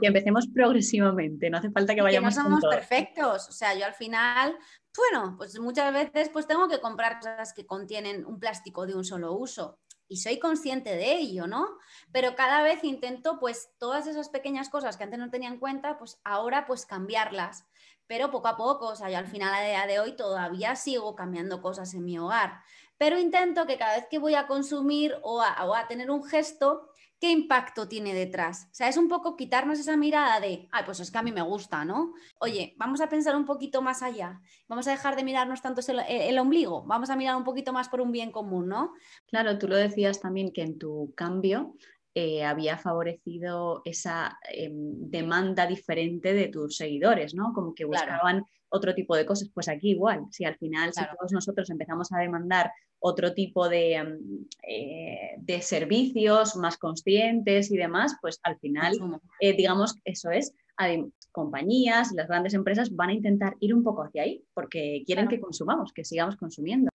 que 0.00 0.06
empecemos 0.06 0.48
progresivamente, 0.48 1.50
no 1.50 1.58
hace 1.58 1.70
falta 1.70 1.94
que 1.94 2.02
vayamos 2.02 2.34
que 2.34 2.42
no 2.42 2.44
somos 2.44 2.64
perfectos, 2.74 3.48
o 3.48 3.52
sea, 3.52 3.74
yo 3.74 3.84
al 3.84 3.94
final, 3.94 4.56
bueno, 4.96 5.34
pues 5.36 5.58
muchas 5.60 5.92
veces 5.92 6.30
pues 6.30 6.46
tengo 6.46 6.68
que 6.68 6.80
comprar 6.80 7.18
cosas 7.18 7.52
que 7.52 7.66
contienen 7.66 8.24
un 8.24 8.38
plástico 8.38 8.86
de 8.86 8.94
un 8.94 9.04
solo 9.04 9.34
uso 9.34 9.78
y 10.08 10.18
soy 10.18 10.38
consciente 10.38 10.94
de 10.96 11.16
ello, 11.16 11.46
¿no? 11.46 11.78
Pero 12.12 12.34
cada 12.36 12.62
vez 12.62 12.84
intento, 12.84 13.38
pues, 13.38 13.70
todas 13.78 14.06
esas 14.06 14.28
pequeñas 14.28 14.68
cosas 14.68 14.96
que 14.96 15.04
antes 15.04 15.18
no 15.18 15.30
tenía 15.30 15.48
en 15.48 15.58
cuenta, 15.58 15.98
pues 15.98 16.20
ahora, 16.24 16.66
pues, 16.66 16.86
cambiarlas. 16.86 17.66
Pero 18.06 18.30
poco 18.30 18.48
a 18.48 18.56
poco, 18.56 18.86
o 18.88 18.96
sea, 18.96 19.10
yo 19.10 19.18
al 19.18 19.26
final 19.26 19.52
a 19.52 19.66
día 19.66 19.86
de 19.86 19.98
hoy 19.98 20.14
todavía 20.14 20.76
sigo 20.76 21.16
cambiando 21.16 21.60
cosas 21.60 21.92
en 21.94 22.04
mi 22.04 22.18
hogar. 22.18 22.62
Pero 22.98 23.18
intento 23.18 23.66
que 23.66 23.78
cada 23.78 23.96
vez 23.96 24.06
que 24.08 24.18
voy 24.18 24.34
a 24.34 24.46
consumir 24.46 25.16
o 25.22 25.42
a 25.42 25.86
tener 25.88 26.10
un 26.10 26.24
gesto, 26.24 26.88
¿qué 27.20 27.30
impacto 27.30 27.88
tiene 27.88 28.14
detrás? 28.14 28.68
O 28.70 28.74
sea, 28.74 28.88
es 28.88 28.96
un 28.96 29.08
poco 29.08 29.36
quitarnos 29.36 29.78
esa 29.78 29.96
mirada 29.96 30.40
de, 30.40 30.68
ay, 30.70 30.82
pues 30.84 31.00
es 31.00 31.10
que 31.10 31.18
a 31.18 31.22
mí 31.22 31.32
me 31.32 31.42
gusta, 31.42 31.84
¿no? 31.84 32.14
Oye, 32.40 32.74
vamos 32.78 33.00
a 33.00 33.08
pensar 33.08 33.36
un 33.36 33.44
poquito 33.44 33.82
más 33.82 34.02
allá, 34.02 34.40
vamos 34.68 34.86
a 34.86 34.90
dejar 34.90 35.16
de 35.16 35.24
mirarnos 35.24 35.62
tanto 35.62 35.80
el, 36.08 36.38
ombligo, 36.38 36.84
vamos 36.84 37.10
a 37.10 37.16
mirar 37.16 37.36
un 37.36 37.44
poquito 37.44 37.72
más 37.72 37.88
por 37.88 38.00
un 38.00 38.12
bien 38.12 38.30
común, 38.30 38.68
¿no? 38.68 38.92
Claro, 39.26 39.58
tú 39.58 39.68
lo 39.68 39.76
decías 39.76 40.20
también 40.20 40.52
que 40.52 40.62
en 40.62 40.78
tu 40.78 41.12
cambio 41.16 41.74
eh, 42.14 42.44
había 42.44 42.78
favorecido 42.78 43.82
esa 43.84 44.38
em, 44.50 45.10
demanda 45.10 45.66
diferente 45.66 46.32
de 46.32 46.48
tus 46.48 46.76
seguidores, 46.76 47.34
¿no? 47.34 47.52
Como 47.52 47.74
que 47.74 47.84
buscaban 47.84 48.44
otro 48.68 48.94
tipo 48.94 49.16
de 49.16 49.26
cosas. 49.26 49.50
Pues 49.52 49.68
aquí 49.68 49.90
igual, 49.90 50.24
si 50.30 50.44
al 50.44 50.56
final, 50.56 50.92
si 50.92 51.02
todos 51.18 51.32
nosotros 51.32 51.68
empezamos 51.70 52.12
a 52.12 52.18
demandar 52.18 52.72
otro 52.98 53.34
tipo 53.34 53.68
de, 53.68 54.02
mm, 54.02 54.46
eh, 54.68 55.34
de, 55.38 55.62
servicios 55.62 56.56
más 56.56 56.76
conscientes 56.76 57.70
y 57.70 57.76
demás, 57.76 58.16
pues 58.20 58.40
al 58.42 58.58
final, 58.58 58.98
eh, 59.40 59.54
digamos, 59.54 59.96
eso 60.04 60.30
es, 60.30 60.52
hay 60.76 61.04
compañías, 61.32 62.12
las 62.12 62.28
grandes 62.28 62.54
empresas 62.54 62.94
van 62.94 63.10
a 63.10 63.14
intentar 63.14 63.54
ir 63.60 63.74
un 63.74 63.82
poco 63.82 64.02
hacia 64.02 64.22
ahí 64.22 64.42
porque 64.54 65.02
quieren 65.06 65.28
que 65.28 65.40
consumamos, 65.40 65.92
que 65.92 66.04
sigamos 66.04 66.36
consumiendo. 66.36 66.88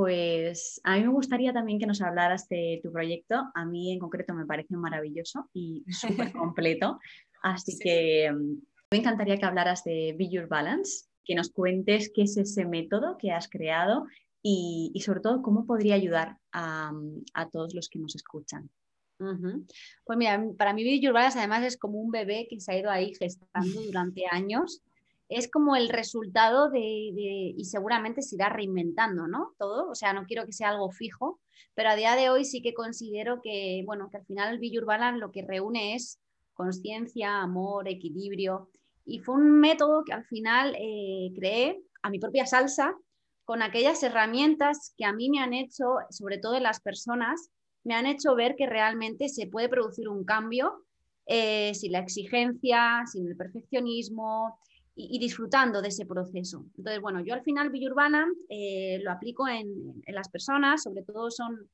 Pues 0.00 0.80
a 0.82 0.96
mí 0.96 1.02
me 1.02 1.10
gustaría 1.10 1.52
también 1.52 1.78
que 1.78 1.86
nos 1.86 2.00
hablaras 2.00 2.48
de 2.48 2.80
tu 2.82 2.90
proyecto. 2.90 3.36
A 3.54 3.66
mí 3.66 3.92
en 3.92 3.98
concreto 3.98 4.32
me 4.32 4.46
parece 4.46 4.74
maravilloso 4.74 5.48
y 5.52 5.84
súper 5.90 6.32
completo. 6.32 6.98
Así 7.42 7.78
que 7.78 8.32
mm, 8.32 8.69
me 8.92 8.98
encantaría 8.98 9.38
que 9.38 9.44
hablaras 9.44 9.84
de 9.84 10.16
Be 10.18 10.28
Your 10.28 10.48
Balance, 10.48 11.06
que 11.24 11.36
nos 11.36 11.50
cuentes 11.50 12.10
qué 12.12 12.22
es 12.22 12.36
ese 12.36 12.64
método 12.64 13.18
que 13.18 13.30
has 13.30 13.48
creado 13.48 14.06
y, 14.42 15.00
sobre 15.04 15.20
todo 15.20 15.42
cómo 15.42 15.64
podría 15.64 15.94
ayudar 15.94 16.38
a, 16.50 16.90
todos 17.52 17.72
los 17.72 17.88
que 17.88 18.00
nos 18.00 18.16
escuchan. 18.16 18.68
Pues 19.18 20.18
mira, 20.18 20.42
para 20.58 20.72
mí 20.72 20.82
Be 20.82 20.98
Your 20.98 21.12
Balance 21.12 21.38
además 21.38 21.62
es 21.64 21.76
como 21.76 22.00
un 22.00 22.10
bebé 22.10 22.48
que 22.50 22.58
se 22.58 22.72
ha 22.72 22.78
ido 22.78 22.90
ahí 22.90 23.14
gestando 23.14 23.80
durante 23.86 24.24
años. 24.28 24.82
Es 25.28 25.48
como 25.48 25.76
el 25.76 25.88
resultado 25.88 26.68
de, 26.70 26.80
y 26.80 27.64
seguramente 27.66 28.22
se 28.22 28.34
irá 28.34 28.48
reinventando, 28.48 29.28
¿no? 29.28 29.54
Todo, 29.56 29.88
o 29.88 29.94
sea, 29.94 30.12
no 30.12 30.24
quiero 30.24 30.46
que 30.46 30.52
sea 30.52 30.70
algo 30.70 30.90
fijo, 30.90 31.38
pero 31.74 31.90
a 31.90 31.94
día 31.94 32.16
de 32.16 32.30
hoy 32.30 32.44
sí 32.44 32.60
que 32.60 32.74
considero 32.74 33.40
que, 33.40 33.84
bueno, 33.86 34.10
que 34.10 34.16
al 34.16 34.24
final 34.24 34.58
el 34.60 34.72
Your 34.72 34.84
Balance 34.84 35.20
lo 35.20 35.30
que 35.30 35.46
reúne 35.46 35.94
es 35.94 36.18
conciencia, 36.54 37.40
amor, 37.40 37.86
equilibrio 37.86 38.68
y 39.10 39.18
fue 39.18 39.34
un 39.34 39.58
método 39.58 40.04
que 40.04 40.12
al 40.12 40.24
final 40.24 40.76
eh, 40.78 41.32
creé 41.34 41.82
a 42.02 42.10
mi 42.10 42.18
propia 42.18 42.46
salsa 42.46 42.94
con 43.44 43.62
aquellas 43.62 44.02
herramientas 44.02 44.94
que 44.96 45.04
a 45.04 45.12
mí 45.12 45.28
me 45.28 45.40
han 45.40 45.52
hecho, 45.52 45.96
sobre 46.10 46.38
todo 46.38 46.54
en 46.54 46.62
las 46.62 46.80
personas, 46.80 47.50
me 47.82 47.94
han 47.94 48.06
hecho 48.06 48.36
ver 48.36 48.54
que 48.54 48.66
realmente 48.66 49.28
se 49.28 49.48
puede 49.48 49.68
producir 49.68 50.08
un 50.08 50.24
cambio 50.24 50.84
eh, 51.26 51.74
sin 51.74 51.92
la 51.92 51.98
exigencia, 51.98 53.02
sin 53.10 53.26
el 53.26 53.36
perfeccionismo 53.36 54.58
y, 54.94 55.18
disfrutando 55.18 55.82
de 55.82 55.88
ese 55.88 56.06
proceso. 56.06 56.66
Entonces, 56.76 57.00
bueno, 57.00 57.20
yo 57.24 57.34
al 57.34 57.42
final 57.42 57.70
Villa 57.70 57.88
Urbana 57.88 58.26
eh, 58.48 59.00
lo 59.02 59.10
aplico 59.10 59.48
en, 59.48 60.02
las 60.06 60.28
personas, 60.28 60.82
sobre 60.82 61.02
todo 61.02 61.30
son 61.30 61.70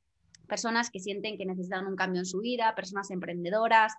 personas 0.47 0.91
que 0.91 1.01
sienten 1.01 1.37
que 1.37 1.45
necesitan 1.45 1.87
un 1.87 1.97
cambio 1.97 2.21
en 2.21 2.27
su 2.27 2.41
vida, 2.41 2.75
personas 2.75 3.11
emprendedoras, 3.11 3.93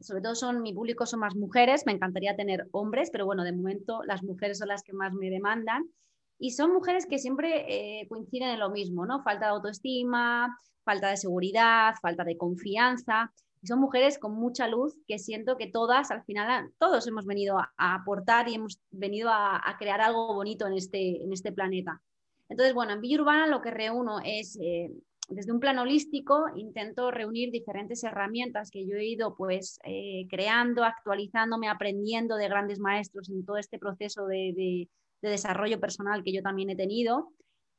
sobre 0.00 0.22
todo 0.22 0.34
son, 0.34 0.62
mi 0.62 0.72
público 0.72 1.06
son 1.06 1.20
más 1.20 1.34
mujeres, 1.34 1.84
me 1.86 1.92
encantaría 1.92 2.36
tener 2.36 2.66
hombres, 2.72 3.10
pero 3.10 3.26
bueno, 3.26 3.44
de 3.44 3.52
momento 3.52 4.02
las 4.04 4.22
mujeres 4.22 4.58
son 4.58 4.68
las 4.68 4.82
que 4.82 4.92
más 4.92 5.12
me 5.12 5.30
demandan. 5.30 5.90
Y 6.38 6.52
son 6.52 6.72
mujeres 6.72 7.06
que 7.06 7.18
siempre 7.18 7.66
eh, 7.68 8.08
coinciden 8.08 8.48
en 8.48 8.60
lo 8.60 8.70
mismo, 8.70 9.04
¿no? 9.04 9.22
Falta 9.22 9.46
de 9.46 9.52
autoestima, 9.52 10.56
falta 10.84 11.10
de 11.10 11.18
seguridad, 11.18 11.94
falta 12.00 12.24
de 12.24 12.38
confianza. 12.38 13.30
Y 13.62 13.66
son 13.66 13.78
mujeres 13.78 14.18
con 14.18 14.32
mucha 14.32 14.66
luz 14.66 14.96
que 15.06 15.18
siento 15.18 15.58
que 15.58 15.66
todas, 15.66 16.10
al 16.10 16.24
final, 16.24 16.72
todos 16.78 17.06
hemos 17.06 17.26
venido 17.26 17.58
a, 17.58 17.70
aportar 17.76 18.48
y 18.48 18.54
hemos 18.54 18.80
venido 18.90 19.28
a, 19.30 19.76
crear 19.78 20.00
algo 20.00 20.34
bonito 20.34 20.66
en 20.66 20.74
este, 20.74 21.22
en 21.22 21.32
este 21.32 21.52
planeta. 21.52 22.00
Entonces, 22.48 22.74
bueno, 22.74 22.94
en 22.94 23.02
Villa 23.02 23.20
Urbana 23.20 23.46
lo 23.46 23.60
que 23.60 23.70
reúno 23.70 24.20
es 24.24 24.58
eh, 24.62 24.90
desde 25.30 25.52
un 25.52 25.60
plano 25.60 25.82
holístico 25.82 26.46
intento 26.56 27.10
reunir 27.10 27.52
diferentes 27.52 28.02
herramientas 28.02 28.70
que 28.70 28.86
yo 28.86 28.96
he 28.96 29.06
ido 29.06 29.36
pues 29.36 29.78
eh, 29.84 30.26
creando, 30.28 30.84
actualizándome, 30.84 31.68
aprendiendo 31.68 32.36
de 32.36 32.48
grandes 32.48 32.80
maestros 32.80 33.30
en 33.30 33.44
todo 33.44 33.56
este 33.56 33.78
proceso 33.78 34.26
de, 34.26 34.88
desarrollo 35.22 35.78
personal 35.78 36.22
que 36.24 36.32
yo 36.32 36.42
también 36.42 36.70
he 36.70 36.76
tenido 36.76 37.32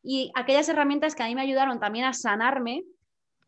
y 0.04 0.32
aquellas 0.36 0.70
herramientas 0.70 1.16
que 1.16 1.24
a 1.24 1.28
mí 1.28 1.36
me 1.36 1.42
ayudaron 1.42 1.80
también 1.80 2.06
a 2.06 2.14
sanarme 2.14 2.84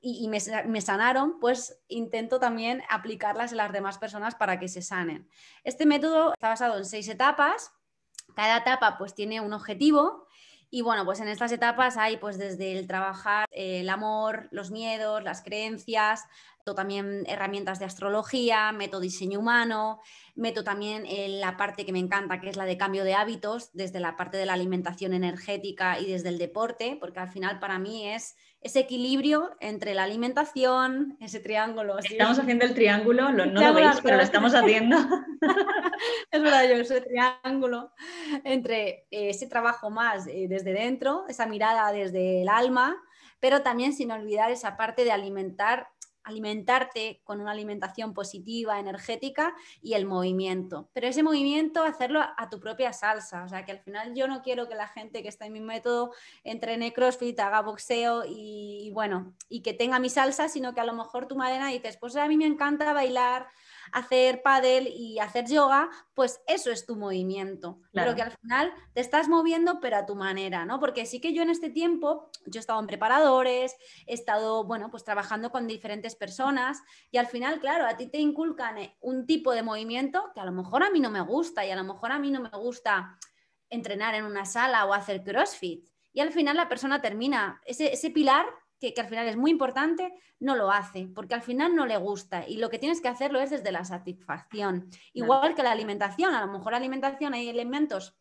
y, 0.05 0.27
me, 0.27 0.41
sanaron, 0.81 1.39
pues 1.39 1.81
intento 1.87 2.37
también 2.37 2.81
aplicarlas 2.89 3.51
en 3.51 3.59
las 3.59 3.71
demás 3.71 3.99
personas 3.99 4.35
para 4.35 4.59
que 4.59 4.67
se 4.67 4.81
sanen. 4.81 5.29
Este 5.63 5.85
método 5.85 6.33
está 6.33 6.49
basado 6.49 6.77
en 6.77 6.83
seis 6.83 7.07
etapas. 7.07 7.71
Cada 8.35 8.57
etapa 8.57 8.97
pues 8.97 9.15
tiene 9.15 9.39
un 9.39 9.53
objetivo 9.53 10.22
y 10.75 10.81
bueno, 10.81 11.05
pues 11.05 11.19
en 11.19 11.27
estas 11.27 11.51
etapas 11.51 11.97
hay 11.97 12.17
pues 12.17 12.39
desde 12.39 12.71
el 12.79 12.87
trabajar 12.87 13.47
eh, 13.51 13.81
el 13.81 13.89
amor, 13.89 14.47
los 14.49 14.71
miedos, 14.71 15.23
las 15.23 15.43
creencias, 15.43 16.25
también 16.73 17.25
herramientas 17.27 17.77
de 17.77 17.85
astrología, 17.85 18.71
meto 18.71 18.99
diseño 18.99 19.39
humano, 19.39 19.99
meto 20.33 20.63
también 20.63 21.05
la 21.41 21.57
parte 21.57 21.85
que 21.85 21.91
me 21.91 21.99
encanta, 21.99 22.39
que 22.39 22.49
es 22.49 22.55
la 22.55 22.65
de 22.65 22.77
cambio 22.77 23.03
de 23.03 23.13
hábitos, 23.13 23.69
desde 23.73 23.99
la 23.99 24.15
parte 24.15 24.37
de 24.37 24.45
la 24.45 24.53
alimentación 24.53 25.13
energética 25.13 25.99
y 25.99 26.05
desde 26.05 26.29
el 26.29 26.37
deporte, 26.37 26.97
porque 26.99 27.19
al 27.19 27.29
final 27.29 27.59
para 27.59 27.77
mí 27.77 28.07
es 28.07 28.35
ese 28.63 28.79
equilibrio 28.79 29.51
entre 29.59 29.93
la 29.93 30.03
alimentación, 30.03 31.17
ese 31.19 31.39
triángulo. 31.39 31.99
Estamos 31.99 32.39
haciendo 32.39 32.65
el 32.65 32.73
triángulo, 32.73 33.31
no 33.31 33.45
lo 33.45 33.73
veis, 33.73 33.99
pero 34.01 34.17
lo 34.17 34.23
estamos 34.23 34.55
haciendo. 34.55 34.97
es 36.31 36.41
verdad, 36.41 36.63
yo 36.69 36.75
ese 36.75 37.01
triángulo 37.01 37.91
entre 38.43 39.05
eh, 39.11 39.29
ese 39.29 39.47
trabajo 39.47 39.89
más 39.89 40.27
eh, 40.27 40.47
desde 40.47 40.73
dentro, 40.73 41.25
esa 41.27 41.45
mirada 41.45 41.91
desde 41.91 42.41
el 42.41 42.49
alma, 42.49 42.95
pero 43.41 43.61
también 43.61 43.93
sin 43.93 44.11
olvidar 44.11 44.49
esa 44.49 44.77
parte 44.77 45.03
de 45.03 45.11
alimentar 45.11 45.89
alimentarte 46.23 47.21
con 47.23 47.41
una 47.41 47.51
alimentación 47.51 48.13
positiva, 48.13 48.79
energética 48.79 49.53
y 49.81 49.93
el 49.93 50.05
movimiento. 50.05 50.89
Pero 50.93 51.07
ese 51.07 51.23
movimiento 51.23 51.83
hacerlo 51.83 52.21
a, 52.21 52.49
tu 52.49 52.59
propia 52.59 52.93
salsa. 52.93 53.43
O 53.43 53.49
sea, 53.49 53.65
que 53.65 53.71
al 53.71 53.79
final 53.79 54.13
yo 54.15 54.27
no 54.27 54.41
quiero 54.41 54.67
que 54.67 54.75
la 54.75 54.87
gente 54.87 55.21
que 55.21 55.29
está 55.29 55.45
en 55.45 55.53
mi 55.53 55.61
método 55.61 56.11
entrene 56.43 56.93
CrossFit, 56.93 57.39
haga 57.39 57.61
boxeo 57.61 58.23
y, 58.27 58.91
bueno, 58.93 59.33
y 59.49 59.61
que 59.61 59.73
tenga 59.73 59.99
mi 59.99 60.09
salsa, 60.09 60.49
sino 60.49 60.73
que 60.73 60.81
a 60.81 60.85
lo 60.85 60.93
mejor 60.93 61.27
tu 61.27 61.35
madena 61.35 61.69
dices, 61.69 61.97
pues 61.97 62.15
a 62.15 62.27
mí 62.27 62.37
me 62.37 62.45
encanta 62.45 62.93
bailar, 62.93 63.47
hacer 63.91 64.41
paddle 64.41 64.89
y 64.89 65.19
hacer 65.19 65.45
yoga, 65.47 65.89
pues 66.13 66.41
eso 66.47 66.71
es 66.71 66.85
tu 66.85 66.95
movimiento. 66.95 67.79
Pero 67.91 68.15
que 68.15 68.21
al 68.21 68.31
final 68.31 68.73
te 68.93 69.01
estás 69.01 69.27
moviendo, 69.27 69.79
pero 69.79 69.97
a 69.97 70.05
tu 70.05 70.15
manera, 70.15 70.65
¿no? 70.65 70.79
Porque 70.79 71.05
sí 71.05 71.19
que 71.19 71.33
yo 71.33 71.41
en 71.43 71.49
este 71.49 71.69
tiempo, 71.69 72.29
yo 72.45 72.59
he 72.59 72.61
estado 72.61 72.79
en 72.79 72.87
preparadores, 72.87 73.75
he 74.07 74.13
estado, 74.13 74.63
bueno, 74.63 74.89
pues 74.89 75.03
trabajando 75.03 75.51
con 75.51 75.67
diferentes 75.67 76.15
personas 76.15 76.81
y 77.11 77.17
al 77.17 77.27
final, 77.27 77.59
claro, 77.59 77.85
a 77.85 77.97
ti 77.97 78.07
te 78.07 78.19
inculcan 78.19 78.77
eh, 78.77 78.97
un 79.01 79.25
tipo 79.25 79.51
de 79.51 79.63
movimiento 79.63 80.31
que 80.33 80.39
a 80.39 80.45
lo 80.45 80.51
mejor 80.51 80.83
a 80.83 80.89
mí 80.89 80.99
no 80.99 81.09
me 81.09 81.21
gusta 81.21 81.65
y 81.65 81.71
a 81.71 81.75
lo 81.75 81.83
mejor 81.83 82.11
a 82.11 82.19
mí 82.19 82.31
no 82.31 82.41
me 82.41 82.49
gusta 82.49 83.17
entrenar 83.69 84.15
en 84.15 84.25
una 84.25 84.45
sala 84.45 84.85
o 84.85 84.93
hacer 84.93 85.23
CrossFit. 85.23 85.87
Y 86.13 86.19
al 86.19 86.31
final 86.31 86.55
la 86.55 86.69
persona 86.69 87.01
termina, 87.01 87.59
ese, 87.65 87.91
ese 87.91 88.11
pilar 88.11 88.45
que, 88.91 89.01
al 89.01 89.07
final 89.07 89.27
es 89.27 89.37
muy 89.37 89.51
importante, 89.51 90.13
no 90.39 90.55
lo 90.55 90.71
hace, 90.71 91.07
porque 91.13 91.35
al 91.35 91.41
final 91.41 91.75
no 91.75 91.85
le 91.85 91.97
gusta 91.97 92.47
y 92.47 92.57
lo 92.57 92.69
que 92.69 92.79
tienes 92.79 92.99
que 92.99 93.07
hacerlo 93.07 93.39
es 93.39 93.51
desde 93.51 93.71
la 93.71 93.85
satisfacción. 93.85 94.89
Igual 95.13 95.55
que 95.55 95.63
la 95.63 95.71
alimentación, 95.71 96.33
a 96.33 96.45
lo 96.45 96.51
mejor 96.51 96.73
la 96.73 96.79
alimentación 96.79 97.33
hay 97.33 97.47
elementos 97.47 98.15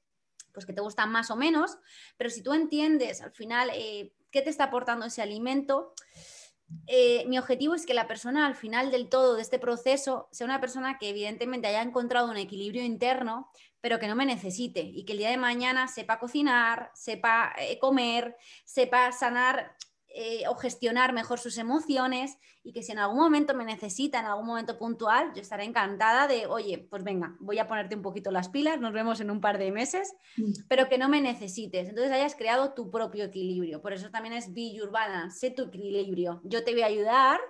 pues 0.52 0.66
que 0.66 0.74
te 0.74 0.82
gustan 0.82 1.10
más 1.10 1.30
o 1.30 1.36
menos, 1.36 1.78
pero 2.18 2.28
si 2.28 2.42
tú 2.42 2.52
entiendes 2.52 3.22
al 3.22 3.32
final 3.32 3.70
eh, 3.72 4.12
qué 4.30 4.42
te 4.42 4.50
está 4.50 4.64
aportando 4.64 5.06
ese 5.06 5.22
alimento, 5.22 5.94
eh, 6.86 7.24
mi 7.26 7.38
objetivo 7.38 7.74
es 7.74 7.86
que 7.86 7.94
la 7.94 8.06
persona 8.06 8.46
al 8.46 8.54
final 8.54 8.90
del 8.90 9.08
todo 9.08 9.34
de 9.36 9.42
este 9.42 9.58
proceso 9.58 10.28
sea 10.30 10.44
una 10.44 10.60
persona 10.60 10.98
que 10.98 11.08
evidentemente 11.08 11.68
haya 11.68 11.82
encontrado 11.82 12.30
un 12.30 12.36
equilibrio 12.36 12.84
interno, 12.84 13.50
pero 13.80 13.98
que 13.98 14.08
no 14.08 14.16
me 14.16 14.26
necesite 14.26 14.80
y 14.80 15.04
que 15.04 15.12
el 15.12 15.18
día 15.18 15.30
de 15.30 15.36
mañana 15.36 15.88
sepa 15.88 16.18
cocinar, 16.18 16.90
sepa 16.94 17.52
eh, 17.58 17.78
comer, 17.78 18.36
sepa 18.64 19.10
sanar 19.12 19.76
eh, 20.14 20.44
o 20.48 20.54
gestionar 20.54 21.12
mejor 21.12 21.38
sus 21.38 21.56
emociones 21.58 22.38
y 22.62 22.72
que 22.72 22.82
si 22.82 22.92
en 22.92 22.98
algún 22.98 23.18
momento 23.18 23.54
me 23.54 23.64
necesita, 23.64 24.20
en 24.20 24.26
algún 24.26 24.46
momento 24.46 24.78
puntual, 24.78 25.32
yo 25.34 25.40
estaré 25.40 25.64
encantada 25.64 26.26
de, 26.26 26.46
oye, 26.46 26.86
pues 26.90 27.02
venga, 27.02 27.34
voy 27.40 27.58
a 27.58 27.66
ponerte 27.66 27.96
un 27.96 28.02
poquito 28.02 28.30
las 28.30 28.48
pilas, 28.48 28.80
nos 28.80 28.92
vemos 28.92 29.20
en 29.20 29.30
un 29.30 29.40
par 29.40 29.58
de 29.58 29.72
meses, 29.72 30.14
mm. 30.36 30.64
pero 30.68 30.88
que 30.88 30.98
no 30.98 31.08
me 31.08 31.20
necesites. 31.20 31.88
Entonces 31.88 32.12
hayas 32.12 32.34
creado 32.34 32.74
tu 32.74 32.90
propio 32.90 33.24
equilibrio. 33.24 33.80
Por 33.80 33.92
eso 33.92 34.10
también 34.10 34.34
es 34.34 34.52
Be 34.52 34.72
Your 34.74 34.90
Balance, 34.90 35.38
sé 35.38 35.50
tu 35.50 35.64
equilibrio. 35.64 36.40
Yo 36.44 36.62
te 36.62 36.72
voy 36.72 36.82
a 36.82 36.86
ayudar 36.86 37.40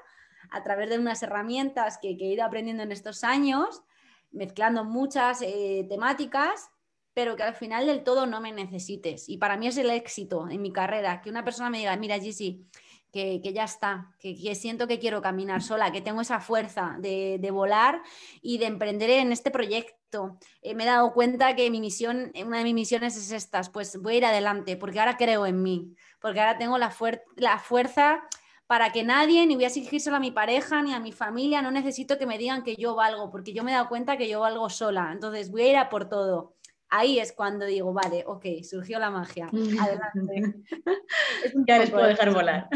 a 0.51 0.63
través 0.63 0.91
de 0.91 0.99
unas 0.99 1.23
herramientas 1.23 1.99
que, 2.01 2.11
he 2.11 2.33
ido 2.33 2.45
aprendiendo 2.45 2.83
en 2.83 2.93
estos 2.93 3.25
años, 3.25 3.83
mezclando 4.31 4.85
muchas 4.85 5.43
eh, 5.43 5.87
temáticas 5.89 6.71
pero 7.15 7.37
que 7.37 7.43
al 7.43 7.55
final 7.55 7.87
del 7.87 8.05
todo 8.05 8.27
no 8.27 8.41
me 8.41 8.53
necesites. 8.53 9.29
Y 9.29 9.39
para 9.39 9.57
mí 9.57 9.67
es 9.67 9.77
el 9.77 9.91
éxito 9.91 10.49
en 10.49 10.63
mi 10.63 10.73
carrera, 10.73 11.21
que 11.21 11.31
una 11.31 11.45
persona 11.45 11.71
me 11.71 11.79
diga, 11.79 11.97
mira, 11.97 12.19
Gigi, 12.19 12.67
que, 13.13 13.53
ya 13.53 13.65
está, 13.65 14.11
que, 14.19 14.55
siento 14.55 14.89
que 14.89 14.99
quiero 14.99 15.21
caminar 15.21 15.63
sola, 15.63 15.93
que 15.93 16.01
tengo 16.01 16.23
esa 16.23 16.41
fuerza 16.41 16.97
de, 16.99 17.49
volar 17.53 18.01
y 18.41 18.57
de 18.57 18.67
emprender 18.67 19.11
en 19.11 19.33
este 19.33 19.51
proyecto. 19.51 20.39
Eh, 20.63 20.75
me 20.75 20.85
he 20.85 20.87
dado 20.87 21.13
cuenta 21.13 21.55
que 21.55 21.71
mi 21.71 21.81
misión, 21.81 22.33
una 22.45 22.59
de 22.59 22.65
mis 22.65 22.75
misiones 22.75 23.17
es 23.17 23.31
estas, 23.31 23.69
pues 23.69 24.01
voy 24.01 24.15
a 24.15 24.17
ir 24.19 24.25
adelante, 24.25 24.77
porque 24.77 24.99
ahora 24.99 25.19
creo 25.19 25.45
en 25.47 25.63
mí, 25.63 25.95
porque 26.21 26.41
ahora 26.41 26.57
tengo 26.57 26.79
la, 26.79 26.95
la 27.37 27.59
fuerza 27.59 28.23
para 28.67 28.91
que 28.93 29.03
nadie, 29.03 29.47
ni 29.47 29.57
voy 29.57 29.65
a 29.65 29.67
exigírselo 29.67 30.17
a 30.17 30.21
mi 30.21 30.31
pareja, 30.31 30.81
ni 30.81 30.95
a 30.95 31.01
mi 31.01 31.13
familia, 31.13 31.61
no 31.61 31.71
necesito 31.71 32.17
que 32.17 32.25
me 32.25 32.39
digan 32.39 32.63
que 32.63 32.77
yo 32.77 32.95
valgo, 32.95 33.31
porque 33.31 33.53
yo 33.53 33.63
me 33.63 33.73
he 33.73 33.75
dado 33.75 33.91
cuenta 33.91 34.17
que 34.17 34.29
yo 34.29 34.41
valgo 34.41 34.71
sola, 34.71 35.11
entonces 35.13 35.51
voy 35.51 35.63
a 35.63 35.71
ir 35.71 35.77
a 35.77 35.91
por 35.91 36.09
todo 36.09 36.55
ahí 36.93 37.19
es 37.19 37.33
cuando 37.33 37.65
digo, 37.65 37.93
vale, 37.93 38.23
ok, 38.27 38.45
surgió 38.63 38.99
la 38.99 39.11
magia, 39.11 39.49
adelante. 39.49 40.63
ya 41.67 41.79
les 41.79 41.91
puedo 41.91 42.07
dejar 42.07 42.33
volar. 42.33 42.69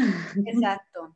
Exacto. 0.45 1.15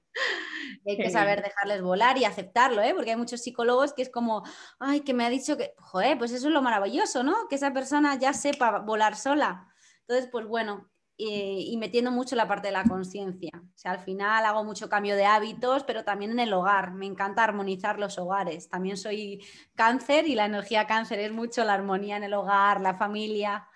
hay 0.85 0.97
que 0.97 1.09
saber 1.09 1.41
dejarles 1.41 1.81
volar 1.81 2.19
y 2.19 2.25
aceptarlo, 2.25 2.81
¿eh? 2.81 2.93
porque 2.93 3.11
hay 3.11 3.17
muchos 3.17 3.41
psicólogos 3.41 3.93
que 3.93 4.03
es 4.03 4.09
como, 4.11 4.43
ay, 4.79 5.01
que 5.01 5.15
me 5.15 5.25
ha 5.25 5.29
dicho 5.29 5.57
que, 5.57 5.73
joder, 5.79 6.17
pues 6.19 6.31
eso 6.31 6.47
es 6.47 6.53
lo 6.53 6.61
maravilloso, 6.61 7.23
¿no? 7.23 7.47
Que 7.49 7.55
esa 7.55 7.73
persona 7.73 8.19
ya 8.19 8.33
sepa 8.33 8.79
volar 8.79 9.15
sola. 9.15 9.67
Entonces, 10.01 10.29
pues 10.31 10.45
bueno, 10.45 10.90
y, 11.23 11.77
metiendo 11.77 12.09
mucho 12.09 12.35
la 12.35 12.47
parte 12.47 12.69
de 12.69 12.73
la 12.73 12.83
conciencia. 12.83 13.51
O 13.53 13.77
sea, 13.77 13.91
al 13.91 13.99
final 13.99 14.43
hago 14.43 14.63
mucho 14.63 14.89
cambio 14.89 15.15
de 15.15 15.25
hábitos, 15.25 15.83
pero 15.83 16.03
también 16.03 16.31
en 16.31 16.39
el 16.39 16.51
hogar. 16.51 16.93
Me 16.93 17.05
encanta 17.05 17.43
armonizar 17.43 17.99
los 17.99 18.17
hogares. 18.17 18.69
También 18.69 18.97
soy 18.97 19.39
cáncer 19.75 20.27
y 20.27 20.33
la 20.33 20.45
energía 20.45 20.87
cáncer 20.87 21.19
es 21.19 21.31
mucho 21.31 21.63
la 21.63 21.75
armonía 21.75 22.17
en 22.17 22.23
el 22.23 22.33
hogar, 22.33 22.81
la 22.81 22.95
familia. 22.95 23.67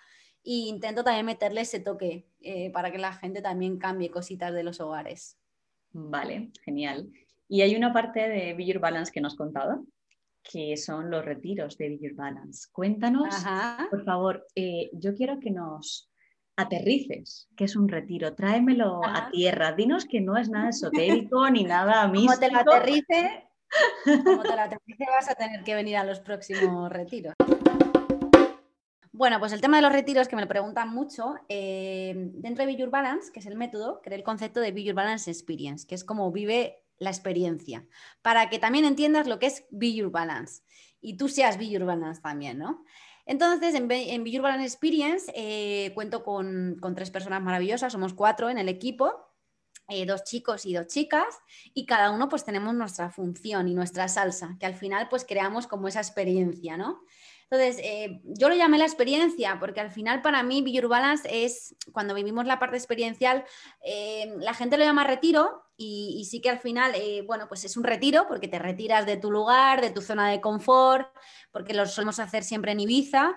Y 0.41 0.69
intento 0.69 1.03
también 1.03 1.27
meterle 1.27 1.61
ese 1.61 1.79
toque 1.79 2.27
eh, 2.41 2.71
para 2.71 2.91
que 2.91 2.97
la 2.97 3.13
gente 3.13 3.43
también 3.43 3.77
cambie 3.77 4.09
cositas 4.09 4.51
de 4.51 4.63
los 4.63 4.79
hogares. 4.79 5.37
Vale, 5.91 6.51
genial. 6.63 7.11
Y 7.47 7.61
hay 7.61 7.75
una 7.75 7.93
parte 7.93 8.27
de 8.27 8.55
Be 8.55 8.65
Your 8.65 8.79
Balance 8.79 9.11
que 9.11 9.21
nos 9.21 9.35
contado, 9.35 9.85
que 10.41 10.77
son 10.77 11.11
los 11.11 11.23
retiros 11.23 11.77
de 11.77 11.89
Be 11.89 11.99
Your 11.99 12.15
Balance. 12.15 12.69
Cuéntanos, 12.71 13.35
por 13.91 14.03
favor, 14.03 14.47
eh, 14.55 14.89
yo 14.93 15.13
quiero 15.13 15.39
que 15.39 15.51
nos 15.51 16.09
aterrices, 16.57 17.49
que 17.55 17.65
es 17.65 17.75
un 17.75 17.89
retiro, 17.89 18.33
tráemelo 18.33 19.01
a 19.05 19.29
tierra, 19.29 19.73
dinos 19.73 20.05
que 20.05 20.21
no 20.21 20.37
es 20.37 20.49
nada 20.49 20.69
esotérico 20.69 21.49
ni 21.49 21.63
nada 21.63 22.07
místico. 22.07 22.35
Como 22.39 22.39
te 22.39 22.51
lo 22.51 22.59
aterrice, 22.59 23.49
como 24.23 24.43
te 24.43 24.55
lo 24.55 24.61
aterrice 24.61 25.05
vas 25.09 25.29
a 25.29 25.35
tener 25.35 25.63
que 25.63 25.75
venir 25.75 25.97
a 25.97 26.03
los 26.03 26.19
próximos 26.19 26.89
retiros. 26.91 27.33
Bueno, 29.11 29.39
pues 29.39 29.53
el 29.53 29.61
tema 29.61 29.77
de 29.77 29.83
los 29.83 29.93
retiros 29.93 30.27
que 30.27 30.35
me 30.35 30.41
lo 30.41 30.47
preguntan 30.47 30.89
mucho, 30.89 31.35
eh, 31.47 32.13
dentro 32.15 32.65
de 32.65 32.73
Be 32.73 32.77
Your 32.77 32.89
Balance, 32.89 33.31
que 33.31 33.39
es 33.39 33.45
el 33.45 33.55
método, 33.55 34.01
creé 34.01 34.17
el 34.17 34.23
concepto 34.23 34.59
de 34.59 34.71
Be 34.71 34.83
Your 34.83 34.95
Balance 34.95 35.31
Experience, 35.31 35.87
que 35.87 35.95
es 35.95 36.03
como 36.03 36.31
vive 36.31 36.83
la 36.97 37.09
experiencia, 37.09 37.85
para 38.21 38.49
que 38.49 38.59
también 38.59 38.85
entiendas 38.85 39.27
lo 39.27 39.39
que 39.39 39.47
es 39.47 39.65
Be 39.71 39.93
Your 39.93 40.11
Balance 40.11 40.63
y 41.01 41.17
tú 41.17 41.29
seas 41.29 41.57
Be 41.57 41.69
Your 41.69 41.85
Balance 41.85 42.21
también, 42.21 42.57
¿no? 42.57 42.83
Entonces, 43.25 43.73
en, 43.73 43.91
en 43.91 44.61
Experience 44.61 45.31
eh, 45.35 45.91
cuento 45.95 46.23
con, 46.23 46.79
tres 46.95 47.11
personas 47.11 47.41
maravillosas, 47.41 47.91
somos 47.91 48.13
cuatro 48.13 48.49
en 48.49 48.57
el 48.57 48.69
equipo. 48.69 49.13
Eh, 49.87 50.07
dos 50.07 50.23
chicos 50.23 50.65
y 50.65 50.73
dos 50.73 50.87
chicas 50.87 51.27
y 51.75 51.85
cada 51.85 52.09
uno 52.09 52.27
pues 52.27 52.43
tenemos 52.43 52.73
nuestra 52.73 53.11
función 53.11 53.67
y 53.67 53.75
nuestra 53.75 54.07
salsa, 54.07 54.57
que 54.59 54.65
al 54.65 54.73
final 54.73 55.09
pues 55.09 55.25
creamos 55.25 55.67
como 55.67 55.87
esa 55.87 55.99
experiencia, 55.99 56.75
¿no? 56.75 57.03
Entonces, 57.51 57.77
eh, 57.83 58.19
yo 58.23 58.49
lo 58.49 58.55
llamé 58.55 58.79
la 58.79 58.85
experiencia, 58.85 59.59
porque 59.59 59.81
al 59.81 59.91
final 59.91 60.23
para 60.23 60.41
mí 60.41 60.63
Balance 60.87 61.45
es, 61.45 61.75
cuando 61.91 62.15
vivimos 62.15 62.47
la 62.47 62.57
parte 62.57 62.77
experiencial, 62.77 63.45
la 64.39 64.55
gente 64.55 64.77
lo 64.77 64.83
llama 64.83 65.03
retiro 65.03 65.64
y, 65.77 66.25
sí 66.29 66.41
que 66.41 66.49
al 66.49 66.59
final, 66.59 66.93
bueno, 67.25 67.47
pues 67.47 67.65
es 67.65 67.75
un 67.77 67.83
retiro 67.83 68.25
porque 68.27 68.47
te 68.47 68.59
retiras 68.59 69.05
de 69.05 69.17
tu 69.17 69.31
lugar, 69.31 69.81
de 69.81 69.91
tu 69.91 70.01
zona 70.01 70.29
de 70.29 70.41
confort, 70.41 71.07
porque 71.51 71.73
lo 71.73 71.85
solemos 71.85 72.19
hacer 72.19 72.43
siempre 72.43 72.71
en 72.71 72.79
Ibiza, 72.79 73.35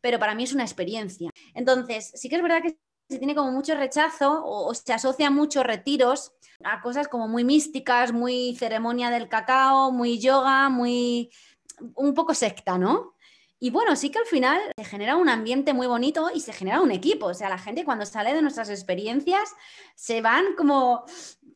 pero 0.00 0.18
para 0.18 0.34
mí 0.34 0.44
es 0.44 0.52
una 0.52 0.62
experiencia. 0.62 1.30
Entonces, 1.54 2.12
sí 2.14 2.28
que 2.28 2.36
es 2.36 2.42
verdad 2.42 2.62
que 2.62 2.78
se 3.08 3.18
tiene 3.18 3.34
como 3.34 3.50
mucho 3.50 3.74
rechazo 3.74 4.42
o, 4.44 4.72
se 4.72 4.92
asocia 4.92 5.30
muchos 5.30 5.64
retiros 5.64 6.32
a 6.62 6.80
cosas 6.80 7.08
como 7.08 7.26
muy 7.26 7.44
místicas, 7.44 8.12
muy 8.12 8.54
ceremonia 8.56 9.10
del 9.10 9.28
cacao, 9.28 9.90
muy 9.90 10.18
yoga, 10.20 10.68
muy 10.68 11.30
un 11.96 12.14
poco 12.14 12.34
secta, 12.34 12.78
¿no? 12.78 13.16
Y 13.62 13.70
bueno, 13.70 13.94
sí 13.94 14.10
que 14.10 14.18
al 14.18 14.24
final 14.24 14.58
se 14.74 14.84
genera 14.84 15.16
un 15.16 15.28
ambiente 15.28 15.74
muy 15.74 15.86
bonito 15.86 16.30
y 16.34 16.40
se 16.40 16.54
genera 16.54 16.80
un 16.80 16.90
equipo. 16.90 17.26
O 17.26 17.34
sea, 17.34 17.50
la 17.50 17.58
gente 17.58 17.84
cuando 17.84 18.06
sale 18.06 18.32
de 18.32 18.40
nuestras 18.40 18.70
experiencias 18.70 19.54
se 19.94 20.22
van 20.22 20.54
como 20.56 21.04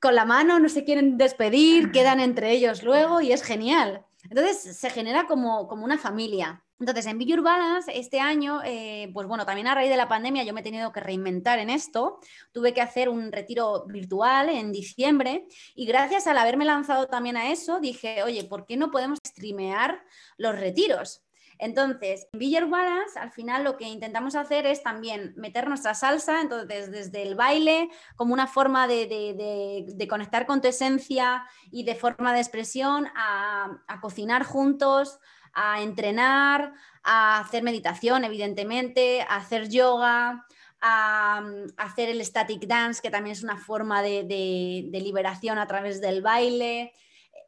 con 0.04 0.14
la 0.14 0.26
mano, 0.26 0.58
no 0.58 0.68
se 0.68 0.84
quieren 0.84 1.16
despedir, 1.16 1.90
quedan 1.90 2.20
entre 2.20 2.50
ellos 2.50 2.82
luego 2.82 3.22
y 3.22 3.32
es 3.32 3.42
genial. 3.42 4.04
Entonces 4.28 4.76
se 4.76 4.90
genera 4.90 5.26
como, 5.26 5.66
como 5.66 5.82
una 5.82 5.96
familia. 5.96 6.62
Entonces, 6.78 7.06
en 7.06 7.18
Your 7.20 7.40
Balance, 7.40 7.90
este 7.98 8.20
año, 8.20 8.60
eh, 8.66 9.10
pues 9.14 9.26
bueno, 9.26 9.46
también 9.46 9.66
a 9.66 9.74
raíz 9.74 9.88
de 9.88 9.96
la 9.96 10.06
pandemia 10.06 10.44
yo 10.44 10.52
me 10.52 10.60
he 10.60 10.62
tenido 10.62 10.92
que 10.92 11.00
reinventar 11.00 11.58
en 11.58 11.70
esto. 11.70 12.18
Tuve 12.52 12.74
que 12.74 12.82
hacer 12.82 13.08
un 13.08 13.32
retiro 13.32 13.86
virtual 13.86 14.50
en 14.50 14.72
diciembre 14.72 15.46
y 15.74 15.86
gracias 15.86 16.26
al 16.26 16.36
haberme 16.36 16.66
lanzado 16.66 17.06
también 17.06 17.38
a 17.38 17.50
eso, 17.50 17.80
dije, 17.80 18.22
oye, 18.24 18.44
¿por 18.44 18.66
qué 18.66 18.76
no 18.76 18.90
podemos 18.90 19.20
streamear 19.26 20.02
los 20.36 20.54
retiros? 20.54 21.23
Entonces, 21.58 22.26
en 22.32 22.38
Be 22.38 22.64
Balance, 22.64 23.18
al 23.18 23.30
final 23.32 23.64
lo 23.64 23.76
que 23.76 23.84
intentamos 23.84 24.34
hacer 24.34 24.66
es 24.66 24.82
también 24.82 25.34
meter 25.36 25.68
nuestra 25.68 25.94
salsa, 25.94 26.40
entonces 26.40 26.90
desde 26.90 27.22
el 27.22 27.34
baile 27.34 27.90
como 28.16 28.34
una 28.34 28.46
forma 28.46 28.86
de, 28.86 30.06
conectar 30.08 30.46
con 30.46 30.60
tu 30.60 30.68
esencia 30.68 31.44
y 31.70 31.84
de 31.84 31.94
forma 31.94 32.32
de 32.32 32.40
expresión, 32.40 33.06
a, 33.14 33.78
a 33.86 34.00
cocinar 34.00 34.44
juntos, 34.44 35.18
a 35.54 35.80
entrenar, 35.80 36.72
a 37.02 37.40
hacer 37.40 37.62
meditación, 37.62 38.24
evidentemente, 38.24 39.22
a 39.22 39.36
hacer 39.36 39.68
yoga, 39.68 40.46
a, 40.80 41.42
hacer 41.78 42.10
el 42.10 42.24
static 42.24 42.66
dance, 42.66 43.00
que 43.00 43.10
también 43.10 43.32
es 43.32 43.42
una 43.42 43.56
forma 43.56 44.02
de, 44.02 44.88
liberación 44.92 45.58
a 45.58 45.66
través 45.66 46.00
del 46.00 46.20
baile. 46.20 46.92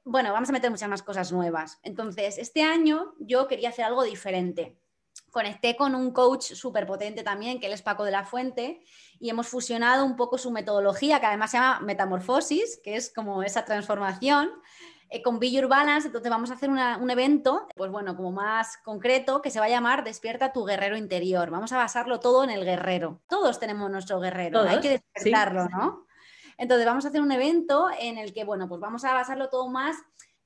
Bueno, 0.09 0.33
vamos 0.33 0.49
a 0.49 0.53
meter 0.53 0.71
muchas 0.71 0.89
más 0.89 1.03
cosas 1.03 1.33
nuevas. 1.33 1.81
Entonces, 1.83 2.39
este 2.39 2.63
año 2.63 3.15
yo 3.19 3.49
quería 3.49 3.71
hacer 3.71 3.85
algo 3.85 4.05
diferente. 4.05 4.79
Conecté 5.33 5.77
con 5.77 5.97
un 5.97 6.13
coach 6.13 6.53
súper 6.53 6.87
potente 6.87 7.25
también, 7.25 7.59
que 7.59 7.67
él 7.67 7.73
es 7.73 7.83
Paco 7.83 8.05
de 8.05 8.13
la 8.13 8.25
Fuente, 8.25 8.85
y 9.19 9.31
hemos 9.31 9.49
fusionado 9.49 10.05
un 10.05 10.15
poco 10.15 10.39
su 10.39 10.53
metodología, 10.53 11.19
que 11.19 11.27
además 11.27 11.51
se 11.51 11.57
llama 11.57 11.81
metamorfosis, 11.81 12.81
que 12.85 12.95
es 12.95 13.13
como 13.13 13.43
esa 13.43 13.65
transformación, 13.65 14.53
eh, 15.11 15.23
con 15.23 15.41
Be 15.41 15.51
Your 15.51 15.67
Balance, 15.67 16.07
entonces 16.07 16.31
vamos 16.31 16.53
a 16.53 16.55
hacer 16.55 16.71
un 16.71 17.11
evento, 17.11 17.67
pues 17.75 17.91
bueno, 17.91 18.15
como 18.15 18.31
más 18.31 18.77
concreto, 18.85 19.43
que 19.43 19.51
se 19.51 19.59
va 19.59 19.67
a 19.67 19.71
llamar 19.71 20.05
Despierta 20.05 20.53
tu 20.53 20.65
guerrero 20.65 20.97
interior. 20.97 21.51
Vamos 21.51 21.73
a 21.73 21.79
basarlo 21.79 22.21
todo 22.21 22.45
en 22.45 22.51
el 22.51 22.65
guerrero. 22.65 23.23
Todos 23.29 23.59
tenemos 23.59 23.91
nuestro 23.91 24.21
guerrero, 24.21 24.61
hay 24.63 24.79
que 24.79 25.01
despertarlo, 25.15 25.69
¿no? 25.69 26.06
Entonces 26.59 26.87
vamos 26.87 27.05
a 27.05 27.09
hacer 27.09 27.21
un 27.21 27.33
evento 27.33 27.89
en 27.99 28.19
el 28.19 28.33
que, 28.33 28.45
bueno, 28.45 28.69
pues 28.69 28.81
vamos 28.81 29.05
a 29.05 29.13
basarlo 29.13 29.49
todo 29.49 29.69
más, 29.69 29.97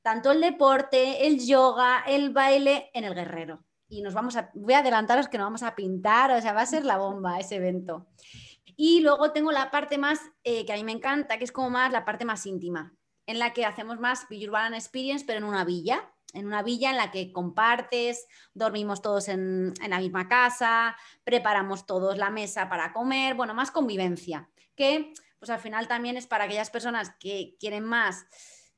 tanto 0.03 0.33
el 0.33 0.41
deporte, 0.41 1.27
el 1.27 1.45
yoga, 1.47 2.03
el 2.07 2.31
baile, 2.31 2.91
en 2.95 3.05
el 3.05 3.15
guerrero. 3.15 3.65
Y 3.89 4.03
nos 4.03 4.15
vamos 4.15 4.37
a, 4.37 4.51
voy 4.55 4.75
a 4.75 4.79
adelantaros 4.79 5.29
que 5.29 5.39
nos 5.39 5.47
vamos 5.47 5.63
a 5.63 5.75
pintar, 5.75 6.31
o 6.31 6.41
sea, 6.41 6.53
va 6.53 6.63
a 6.63 6.67
ser 6.67 6.85
la 6.85 6.97
bomba 6.97 7.39
ese 7.39 7.57
evento. 7.57 8.07
Y 8.77 9.01
luego 9.01 9.33
tengo 9.33 9.53
la 9.53 9.71
parte 9.71 9.99
más 9.99 10.21
eh, 10.43 10.65
que 10.65 10.73
a 10.73 10.77
mí 10.77 10.85
me 10.85 10.93
encanta, 10.93 11.39
que 11.39 11.45
es 11.45 11.53
como 11.53 11.71
más 11.71 11.93
la 11.93 12.05
parte 12.05 12.25
más 12.25 12.47
íntima 12.47 12.95
en 13.31 13.39
la 13.39 13.53
que 13.53 13.65
hacemos 13.65 14.01
más 14.01 14.27
Urban 14.29 14.75
Experience, 14.75 15.25
pero 15.25 15.39
en 15.39 15.45
una 15.45 15.65
villa, 15.65 16.13
en 16.33 16.47
una 16.47 16.65
villa 16.65 16.91
en 16.91 16.97
la 16.97 17.13
que 17.13 17.33
compartes, 17.33 18.27
dormimos 18.55 19.03
todos 19.03 19.29
en, 19.29 19.73
en, 19.81 19.91
la 19.91 20.01
misma 20.01 20.27
casa, 20.27 20.97
preparamos 21.23 21.87
todos 21.87 22.19
la 22.19 22.31
mesa 22.31 22.69
para 22.69 22.93
comer, 22.93 23.35
bueno, 23.35 23.55
más 23.55 23.71
convivencia, 23.71 24.51
que 24.75 25.13
pues 25.41 25.51
al 25.51 25.59
final 25.59 25.89
también 25.89 26.17
es 26.17 26.29
para 26.29 26.45
aquellas 26.45 26.71
personas 26.71 27.11
que 27.19 27.57
quieren 27.59 27.83
más 27.83 28.27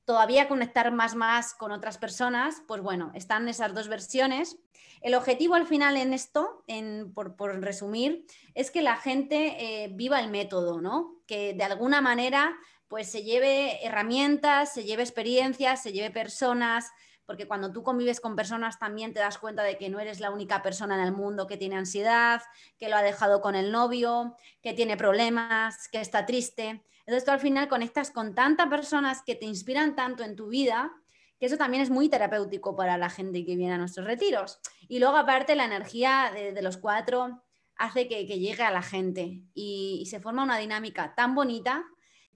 todavía 0.04 0.48
conectar 0.48 0.90
más 0.92 1.14
más 1.14 1.54
con 1.54 1.72
otras 1.72 1.98
personas, 1.98 2.62
pues 2.66 2.82
bueno, 2.82 3.12
están 3.14 3.48
esas 3.48 3.74
dos 3.74 3.88
versiones. 3.88 4.58
El 5.00 5.14
objetivo 5.14 5.54
al 5.54 5.66
final 5.66 5.96
en 5.96 6.12
esto, 6.12 6.64
en, 6.66 7.12
por, 7.12 7.36
resumir, 7.60 8.24
es 8.54 8.70
que 8.70 8.82
la 8.82 8.96
gente 8.96 9.84
eh, 9.84 9.88
viva 9.92 10.20
el 10.20 10.30
método, 10.30 10.80
¿no? 10.80 11.22
Que 11.26 11.54
de 11.54 11.64
alguna 11.64 12.00
manera 12.00 12.56
pues 12.88 13.10
se 13.10 13.22
lleve 13.22 13.84
herramientas, 13.86 14.74
se 14.74 14.84
lleve 14.84 15.02
experiencias, 15.02 15.82
se 15.82 15.92
lleve 15.92 16.10
personas, 16.10 16.90
porque 17.32 17.48
cuando 17.48 17.72
tú 17.72 17.82
convives 17.82 18.20
con 18.20 18.36
personas 18.36 18.78
también 18.78 19.14
te 19.14 19.20
das 19.20 19.38
cuenta 19.38 19.62
de 19.62 19.78
que 19.78 19.88
no 19.88 20.00
eres 20.00 20.20
la 20.20 20.30
única 20.30 20.60
persona 20.60 20.96
en 20.96 21.00
el 21.00 21.12
mundo 21.12 21.46
que 21.46 21.56
tiene 21.56 21.76
ansiedad, 21.76 22.42
que 22.76 22.90
lo 22.90 22.96
ha 22.96 23.02
dejado 23.02 23.40
con 23.40 23.54
el 23.54 23.72
novio, 23.72 24.36
que 24.60 24.74
tiene 24.74 24.98
problemas, 24.98 25.88
que 25.88 26.02
está 26.02 26.26
triste. 26.26 26.84
Entonces 27.06 27.24
tú 27.24 27.30
al 27.30 27.40
final 27.40 27.68
conectas 27.68 28.10
con 28.10 28.34
tantas 28.34 28.68
personas 28.68 29.22
que 29.24 29.34
te 29.34 29.46
inspiran 29.46 29.96
tanto 29.96 30.24
en 30.24 30.36
tu 30.36 30.48
vida, 30.48 30.92
que 31.40 31.46
eso 31.46 31.56
también 31.56 31.82
es 31.82 31.88
muy 31.88 32.10
terapéutico 32.10 32.76
para 32.76 32.98
la 32.98 33.08
gente 33.08 33.46
que 33.46 33.56
viene 33.56 33.72
a 33.72 33.78
nuestros 33.78 34.06
retiros. 34.06 34.60
Y 34.86 34.98
luego 34.98 35.16
aparte 35.16 35.54
la 35.54 35.64
energía 35.64 36.30
de, 36.34 36.60
los 36.60 36.76
cuatro 36.76 37.42
hace 37.76 38.08
que, 38.08 38.26
llegue 38.26 38.62
a 38.62 38.70
la 38.70 38.82
gente 38.82 39.40
y 39.54 40.06
se 40.10 40.20
forma 40.20 40.42
una 40.42 40.58
dinámica 40.58 41.14
tan 41.14 41.34
bonita 41.34 41.86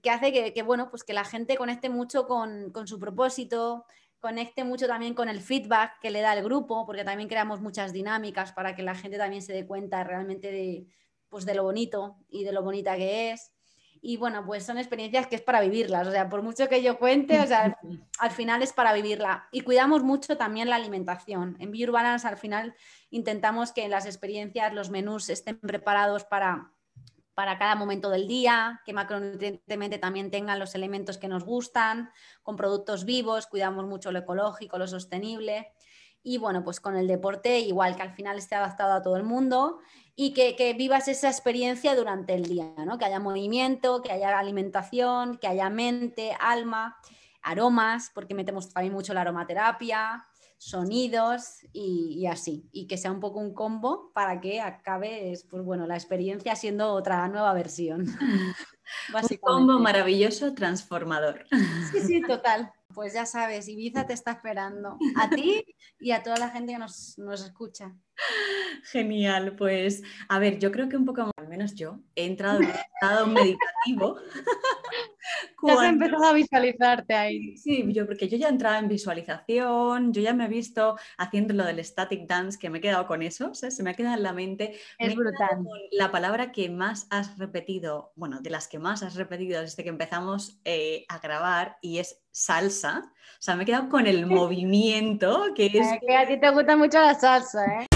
que 0.01 0.11
hace 0.11 0.53
que, 0.53 0.61
bueno, 0.61 0.89
pues 0.89 1.03
que 1.03 1.13
la 1.13 1.23
gente 1.23 1.57
conecte 1.57 1.89
mucho 1.89 2.27
con, 2.27 2.71
su 2.85 2.99
propósito, 2.99 3.85
conecte 4.19 4.63
mucho 4.63 4.87
también 4.87 5.13
con 5.13 5.29
el 5.29 5.41
feedback 5.41 5.99
que 6.01 6.11
le 6.11 6.21
da 6.21 6.33
el 6.33 6.43
grupo, 6.43 6.85
porque 6.85 7.03
también 7.03 7.29
creamos 7.29 7.61
muchas 7.61 7.93
dinámicas 7.93 8.51
para 8.51 8.75
que 8.75 8.83
la 8.83 8.95
gente 8.95 9.17
también 9.17 9.41
se 9.41 9.53
dé 9.53 9.65
cuenta 9.65 10.03
realmente 10.03 10.51
de, 10.51 10.87
pues 11.29 11.45
de 11.45 11.55
lo 11.55 11.63
bonito 11.63 12.17
y 12.29 12.43
de 12.43 12.51
lo 12.51 12.63
bonita 12.63 12.95
que 12.95 13.31
es. 13.31 13.51
Y 14.01 14.17
bueno, 14.17 14.45
pues 14.45 14.63
son 14.63 14.77
experiencias 14.77 15.27
que 15.27 15.35
es 15.35 15.41
para 15.41 15.59
vivirlas, 15.59 16.07
o 16.07 16.11
sea, 16.11 16.29
por 16.29 16.43
mucho 16.43 16.69
que 16.69 16.83
yo 16.83 16.99
cuente, 16.99 17.39
o 17.39 17.47
sea, 17.47 17.77
al 18.19 18.31
final 18.31 18.61
es 18.61 18.71
para 18.73 18.93
vivirla. 18.93 19.47
Y 19.51 19.61
cuidamos 19.61 20.03
mucho 20.03 20.37
también 20.37 20.69
la 20.69 20.75
alimentación. 20.75 21.57
En 21.59 21.71
Be 21.71 21.85
Balance 21.87 22.27
al 22.27 22.37
final 22.37 22.75
intentamos 23.09 23.71
que 23.71 23.87
las 23.87 24.05
experiencias, 24.05 24.73
los 24.73 24.89
menús 24.89 25.29
estén 25.29 25.59
preparados 25.59 26.25
para 26.25 26.71
para 27.37 27.59
cada 27.59 27.75
momento 27.75 28.09
del 28.09 28.27
día, 28.27 28.81
que 28.83 28.93
macronutrientemente 28.93 29.99
también 29.99 30.31
tengan 30.31 30.57
los 30.57 30.73
elementos 30.73 31.19
que 31.19 31.27
nos 31.27 31.43
gustan, 31.43 32.09
con 32.41 32.55
productos 32.55 33.05
vivos, 33.05 33.45
cuidamos 33.45 33.85
mucho 33.85 34.11
lo 34.11 34.17
ecológico, 34.17 34.79
lo 34.79 34.87
sostenible. 34.87 35.71
Y 36.23 36.39
bueno, 36.39 36.63
pues 36.63 36.79
con 36.79 36.95
el 36.95 37.05
deporte 37.05 37.59
igual 37.59 37.95
que 37.95 38.01
al 38.01 38.15
final 38.15 38.39
esté 38.39 38.55
adaptado 38.55 38.93
a 38.93 39.03
todo 39.03 39.17
el 39.17 39.23
mundo 39.23 39.77
y 40.15 40.33
que, 40.33 40.73
vivas 40.75 41.07
esa 41.09 41.29
experiencia 41.29 41.93
durante 41.93 42.33
el 42.33 42.41
día, 42.41 42.73
¿no? 42.87 42.97
que 42.97 43.05
haya 43.05 43.19
movimiento, 43.19 44.01
que 44.01 44.11
haya 44.11 44.35
alimentación, 44.39 45.37
que 45.37 45.45
haya 45.45 45.69
mente, 45.69 46.35
alma, 46.39 46.97
aromas, 47.43 48.09
porque 48.15 48.33
metemos 48.33 48.73
también 48.73 48.95
mucho 48.95 49.13
la 49.13 49.21
aromaterapia, 49.21 50.25
sonidos 50.57 51.59
y, 51.71 52.25
así. 52.27 52.67
Y 52.71 52.87
que 52.87 52.97
sea 52.97 53.11
un 53.11 53.19
poco 53.19 53.39
un 53.39 53.53
combo 53.53 54.11
para 54.13 54.41
que 54.41 54.61
acabe, 54.61 55.33
pues 55.49 55.63
bueno, 55.63 55.87
la 55.87 55.95
experiencia 55.95 56.55
siendo 56.55 56.91
otra 56.93 57.27
nueva 57.27 57.53
versión. 57.53 58.05
un 59.13 59.37
combo 59.41 59.79
maravilloso, 59.79 60.53
transformador. 60.53 61.45
Sí, 61.91 61.99
sí, 62.01 62.21
total. 62.21 62.71
Pues 62.93 63.13
ya 63.13 63.25
sabes, 63.25 63.67
Ibiza 63.67 64.07
te 64.07 64.13
está 64.13 64.31
esperando. 64.31 64.97
A 65.17 65.29
ti 65.29 65.63
y 65.99 66.11
a 66.11 66.23
toda 66.23 66.37
la 66.37 66.49
gente 66.49 66.73
que 66.73 66.79
nos, 66.79 67.17
nos 67.17 67.43
escucha. 67.43 67.95
Genial, 68.83 69.55
pues 69.55 70.01
a 70.29 70.39
ver, 70.39 70.57
yo 70.59 70.71
creo 70.71 70.89
que 70.89 70.97
un 70.97 71.05
poco, 71.05 71.31
al 71.37 71.47
menos 71.47 71.75
yo, 71.75 71.99
he 72.15 72.25
entrado 72.25 72.59
en 72.59 72.65
un 72.65 72.71
estado 72.71 73.27
meditativo. 73.27 74.17
has 75.67 75.83
empezado 75.89 76.25
a 76.25 76.33
visualizarte 76.33 77.13
ahí. 77.13 77.57
Sí, 77.57 77.85
yo, 77.93 78.05
porque 78.05 78.27
yo 78.27 78.37
ya 78.37 78.47
he 78.47 78.51
entrado 78.51 78.77
en 78.77 78.87
visualización, 78.87 80.13
yo 80.13 80.21
ya 80.21 80.33
me 80.33 80.45
he 80.45 80.49
visto 80.49 80.97
haciendo 81.17 81.53
lo 81.53 81.65
del 81.65 81.83
static 81.83 82.27
dance, 82.27 82.57
que 82.59 82.69
me 82.69 82.79
he 82.79 82.81
quedado 82.81 83.07
con 83.07 83.21
eso, 83.21 83.53
se 83.53 83.83
me 83.83 83.91
ha 83.91 83.93
quedado 83.93 84.15
en 84.15 84.23
la 84.23 84.33
mente. 84.33 84.79
Es 84.97 85.15
brutal. 85.15 85.59
La 85.91 86.11
palabra 86.11 86.51
que 86.51 86.69
más 86.69 87.07
has 87.09 87.37
repetido, 87.37 88.11
bueno, 88.15 88.41
de 88.41 88.49
las 88.49 88.67
que 88.67 88.79
más 88.79 89.03
has 89.03 89.15
repetido 89.15 89.61
desde 89.61 89.83
que 89.83 89.89
empezamos 89.89 90.59
eh, 90.65 91.05
a 91.09 91.19
grabar, 91.19 91.77
y 91.81 91.99
es 91.99 92.21
salsa. 92.31 93.11
O 93.39 93.41
sea, 93.41 93.55
me 93.55 93.63
he 93.63 93.65
quedado 93.65 93.89
con 93.89 94.07
el 94.07 94.25
movimiento, 94.27 95.53
que 95.55 95.67
es... 95.67 95.87
que 96.05 96.15
a 96.15 96.27
ti 96.27 96.39
te 96.39 96.49
gusta 96.51 96.75
mucho 96.75 96.99
la 96.99 97.13
salsa, 97.13 97.65
¿eh? 97.65 97.86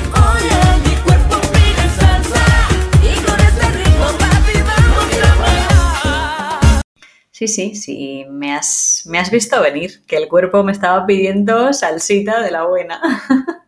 Sí, 7.42 7.48
sí, 7.48 7.74
sí, 7.74 8.26
me 8.30 8.54
has, 8.54 9.02
me 9.08 9.18
has 9.18 9.32
visto 9.32 9.60
venir, 9.60 10.06
que 10.06 10.16
el 10.16 10.28
cuerpo 10.28 10.64
me 10.64 10.72
estaba 10.72 11.08
pidiendo 11.08 11.74
salsita 11.74 12.40
de 12.40 12.52
la 12.52 12.68
buena. 12.68 13.02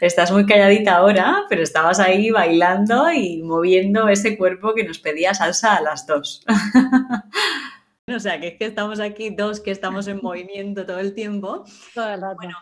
Estás 0.00 0.30
muy 0.30 0.46
calladita 0.46 0.98
ahora, 0.98 1.44
pero 1.48 1.60
estabas 1.60 1.98
ahí 1.98 2.30
bailando 2.30 3.10
y 3.10 3.42
moviendo 3.42 4.08
ese 4.08 4.38
cuerpo 4.38 4.74
que 4.74 4.84
nos 4.84 5.00
pedía 5.00 5.34
salsa 5.34 5.74
a 5.74 5.82
las 5.82 6.06
dos. 6.06 6.44
o 8.06 8.20
sea, 8.20 8.38
que 8.38 8.46
es 8.46 8.58
que 8.58 8.66
estamos 8.66 9.00
aquí 9.00 9.30
dos 9.30 9.58
que 9.58 9.72
estamos 9.72 10.06
en 10.06 10.20
movimiento 10.22 10.86
todo 10.86 11.00
el 11.00 11.12
tiempo. 11.12 11.64
Todo 11.92 12.14
el 12.14 12.20
rato. 12.20 12.36
Bueno, 12.36 12.58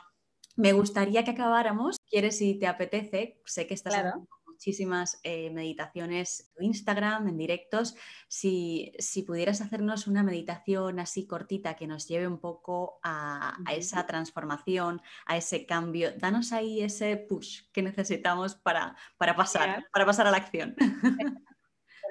me 0.57 0.73
gustaría 0.73 1.25
que 1.25 1.33
acabáramos, 1.33 1.99
quieres 2.09 2.39
si 2.39 2.59
te 2.59 2.67
apetece, 2.67 3.43
sé 3.45 3.67
que 3.67 3.75
estás 3.75 3.93
claro 3.93 4.27
muchísimas 4.59 5.21
eh, 5.23 5.51
meditaciones 5.51 6.51
en 6.57 6.65
Instagram, 6.67 7.29
en 7.29 7.37
directos. 7.37 7.95
Si, 8.27 8.93
pudieras 9.25 9.61
hacernos 9.61 10.09
una 10.09 10.25
meditación 10.25 10.99
así 10.99 11.29
cortita 11.29 11.77
que 11.77 11.87
nos 11.87 12.09
lleve 12.09 12.27
un 12.27 12.41
poco 12.41 12.99
a, 13.05 13.57
esa 13.73 14.05
transformación, 14.07 15.01
a 15.27 15.37
ese 15.37 15.65
cambio, 15.65 16.11
danos 16.17 16.53
ahí 16.53 16.83
ese 16.83 17.17
push 17.17 17.71
que 17.73 17.83
necesitamos 17.83 18.57
para, 18.57 18.97
para 19.17 19.37
pasar, 19.37 19.87
para 19.93 20.05
pasar 20.05 20.27
a 20.27 20.33
la 20.33 20.39
acción. 20.39 20.75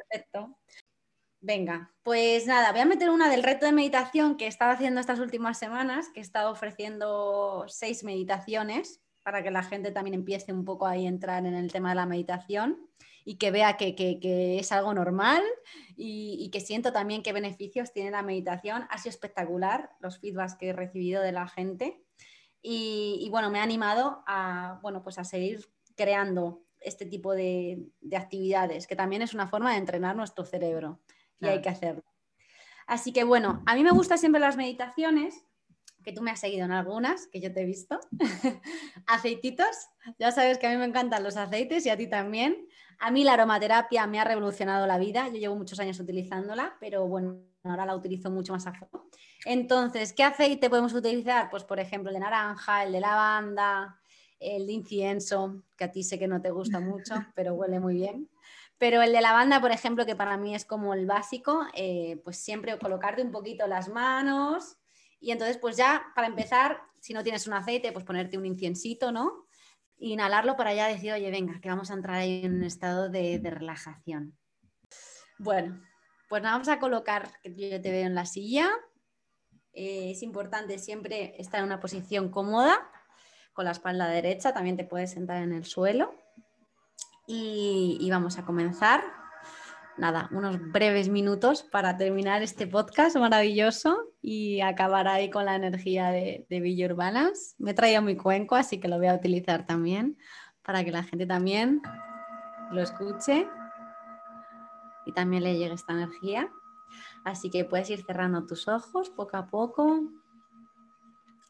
Perfecto. 0.09 0.57
Venga, 1.41 1.93
pues 2.01 2.47
nada, 2.47 2.71
voy 2.71 2.81
a 2.81 2.85
meter 2.85 3.09
una 3.09 3.29
del 3.29 3.43
reto 3.43 3.65
de 3.65 3.73
meditación 3.73 4.37
que 4.37 4.45
he 4.45 4.47
estado 4.47 4.71
haciendo 4.71 5.01
estas 5.01 5.19
últimas 5.19 5.59
semanas, 5.59 6.09
que 6.13 6.21
he 6.21 6.23
estado 6.23 6.49
ofreciendo 6.49 7.65
seis 7.67 8.05
meditaciones 8.05 9.01
para 9.27 9.43
que 9.43 9.51
la 9.51 9.61
gente 9.61 9.91
también 9.91 10.13
empiece 10.13 10.53
un 10.53 10.63
poco 10.63 10.87
ahí 10.87 11.05
a 11.05 11.09
entrar 11.09 11.45
en 11.45 11.53
el 11.53 11.69
tema 11.69 11.89
de 11.89 11.95
la 11.95 12.05
meditación 12.05 12.87
y 13.25 13.35
que 13.35 13.51
vea 13.51 13.75
que, 13.75 13.93
es 14.57 14.71
algo 14.71 14.93
normal 14.93 15.43
y, 15.97 16.49
que 16.49 16.61
siento 16.61 16.93
también 16.93 17.23
qué 17.23 17.33
beneficios 17.33 17.91
tiene 17.91 18.09
la 18.09 18.21
meditación. 18.21 18.87
Ha 18.89 18.97
sido 18.99 19.09
espectacular 19.09 19.89
los 19.99 20.17
feedbacks 20.19 20.55
que 20.55 20.69
he 20.69 20.73
recibido 20.73 21.21
de 21.21 21.33
la 21.33 21.45
gente 21.49 22.01
y, 22.61 23.27
bueno, 23.29 23.51
me 23.51 23.59
ha 23.59 23.63
animado 23.63 24.23
a, 24.27 24.79
bueno, 24.81 25.03
pues 25.03 25.19
a 25.19 25.25
seguir 25.25 25.67
creando 25.97 26.63
este 26.79 27.05
tipo 27.05 27.33
de, 27.33 27.85
actividades, 28.15 28.87
que 28.87 28.95
también 28.95 29.23
es 29.23 29.33
una 29.33 29.49
forma 29.49 29.73
de 29.73 29.79
entrenar 29.79 30.15
nuestro 30.15 30.45
cerebro 30.45 31.01
y 31.41 31.47
hay 31.47 31.61
que 31.61 31.67
hacerlo. 31.67 32.05
Así 32.85 33.11
que 33.11 33.25
bueno, 33.25 33.61
a 33.65 33.75
mí 33.75 33.83
me 33.83 33.91
gustan 33.91 34.19
siempre 34.19 34.39
las 34.39 34.55
meditaciones 34.55 35.46
que 36.07 36.13
tú 36.13 36.21
me 36.21 36.31
has 36.31 36.39
seguido 36.39 36.63
en 36.63 36.71
algunas, 36.71 37.27
que 37.27 37.41
yo 37.41 37.51
te 37.51 37.63
he 37.63 37.65
visto. 37.65 37.99
Aceititos, 39.07 39.89
ya 40.17 40.31
sabes 40.31 40.57
que 40.57 40.65
a 40.65 40.69
mí 40.69 40.77
me 40.77 40.85
encantan 40.85 41.21
los 41.21 41.35
aceites 41.35 41.85
y 41.85 41.89
a 41.89 41.97
ti 41.97 42.07
también. 42.07 42.65
A 42.97 43.11
mí 43.11 43.25
la 43.25 43.33
aromaterapia 43.33 44.07
me 44.07 44.17
ha 44.17 44.23
revolucionado 44.23 44.87
la 44.87 44.97
vida, 44.97 45.27
yo 45.27 45.33
llevo 45.33 45.57
muchos 45.57 45.81
años 45.81 45.99
utilizándola, 45.99 46.77
pero 46.79 47.05
bueno, 47.09 47.41
ahora 47.65 47.85
la 47.85 47.93
utilizo 47.93 48.31
mucho 48.31 48.53
más 48.53 48.65
a 48.67 48.73
fondo. 48.73 49.09
Entonces, 49.43 50.13
¿qué 50.13 50.23
aceite 50.23 50.69
podemos 50.69 50.93
utilizar? 50.93 51.49
Pues 51.49 51.65
por 51.65 51.77
ejemplo 51.77 52.09
el 52.09 52.13
de 52.13 52.21
naranja, 52.21 52.85
el 52.85 52.93
de 52.93 53.01
lavanda, 53.01 53.99
el 54.39 54.65
de 54.65 54.71
incienso, 54.71 55.61
que 55.75 55.83
a 55.83 55.91
ti 55.91 56.03
sé 56.03 56.17
que 56.17 56.29
no 56.29 56.41
te 56.41 56.51
gusta 56.51 56.79
mucho, 56.79 57.15
pero 57.35 57.53
huele 57.53 57.81
muy 57.81 57.95
bien. 57.95 58.29
Pero 58.77 59.01
el 59.01 59.11
de 59.11 59.19
lavanda, 59.19 59.59
por 59.59 59.71
ejemplo, 59.71 60.05
que 60.05 60.15
para 60.15 60.37
mí 60.37 60.55
es 60.55 60.63
como 60.63 60.93
el 60.93 61.05
básico, 61.05 61.65
eh, 61.73 62.21
pues 62.23 62.37
siempre 62.37 62.77
colocarte 62.79 63.21
un 63.23 63.31
poquito 63.31 63.67
las 63.67 63.89
manos, 63.89 64.76
y 65.19 65.31
entonces, 65.31 65.57
pues 65.57 65.77
ya 65.77 66.11
para 66.15 66.27
empezar, 66.27 66.81
si 66.99 67.13
no 67.13 67.23
tienes 67.23 67.47
un 67.47 67.53
aceite, 67.53 67.91
pues 67.91 68.05
ponerte 68.05 68.37
un 68.37 68.45
inciensito, 68.45 69.11
¿no? 69.11 69.47
Inhalarlo 69.97 70.55
para 70.55 70.73
ya 70.73 70.87
decir, 70.87 71.11
oye, 71.11 71.31
venga, 71.31 71.59
que 71.59 71.69
vamos 71.69 71.89
a 71.89 71.95
entrar 71.95 72.17
ahí 72.17 72.45
en 72.45 72.55
un 72.55 72.63
estado 72.63 73.09
de, 73.09 73.41
relajación. 73.43 74.37
Bueno, 75.39 75.81
pues 76.29 76.43
nos 76.43 76.51
vamos 76.51 76.67
a 76.67 76.79
colocar, 76.79 77.31
que 77.41 77.69
yo 77.69 77.81
te 77.81 77.91
veo 77.91 78.05
en 78.05 78.15
la 78.15 78.25
silla. 78.25 78.69
Eh, 79.73 80.11
es 80.11 80.21
importante 80.21 80.77
siempre 80.77 81.35
estar 81.39 81.59
en 81.59 81.65
una 81.65 81.79
posición 81.79 82.29
cómoda, 82.29 82.91
con 83.53 83.65
la 83.65 83.71
espalda 83.71 84.07
derecha, 84.07 84.53
también 84.53 84.77
te 84.77 84.83
puedes 84.83 85.11
sentar 85.11 85.41
en 85.41 85.53
el 85.53 85.65
suelo. 85.65 86.13
y 87.29 88.07
vamos 88.09 88.37
a 88.37 88.45
comenzar 88.45 89.16
nada, 89.97 90.29
unos 90.31 90.59
breves 90.71 91.09
minutos 91.09 91.63
para 91.63 91.97
terminar 91.97 92.41
este 92.43 92.67
podcast 92.67 93.15
maravilloso 93.17 93.97
y 94.21 94.61
acabar 94.61 95.07
ahí 95.07 95.29
con 95.29 95.45
la 95.45 95.55
energía 95.55 96.09
de, 96.09 96.45
de 96.49 96.59
Villa 96.59 96.85
Urbanas. 96.87 97.55
Me 97.57 97.71
he 97.71 97.73
traído 97.73 98.01
mi 98.01 98.15
cuenco, 98.15 98.55
así 98.55 98.79
que 98.79 98.87
lo 98.87 98.97
voy 98.97 99.07
a 99.07 99.15
utilizar 99.15 99.65
también 99.65 100.17
para 100.63 100.83
que 100.83 100.91
la 100.91 101.03
gente 101.03 101.25
también 101.25 101.81
lo 102.71 102.81
escuche 102.81 103.47
y 105.05 105.13
también 105.13 105.43
le 105.43 105.57
llegue 105.57 105.73
esta 105.73 105.93
energía. 105.93 106.49
Así 107.23 107.49
que 107.49 107.65
puedes 107.65 107.89
ir 107.89 108.03
cerrando 108.05 108.45
tus 108.45 108.67
ojos 108.67 109.09
poco 109.09 109.37
a 109.37 109.47
poco 109.47 110.01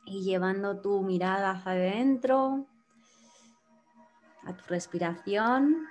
y 0.05 0.23
llevando 0.23 0.79
tu 0.79 1.01
mirada 1.03 1.51
hacia 1.51 1.71
adentro, 1.73 2.65
a 4.43 4.53
tu 4.53 4.63
respiración 4.69 5.87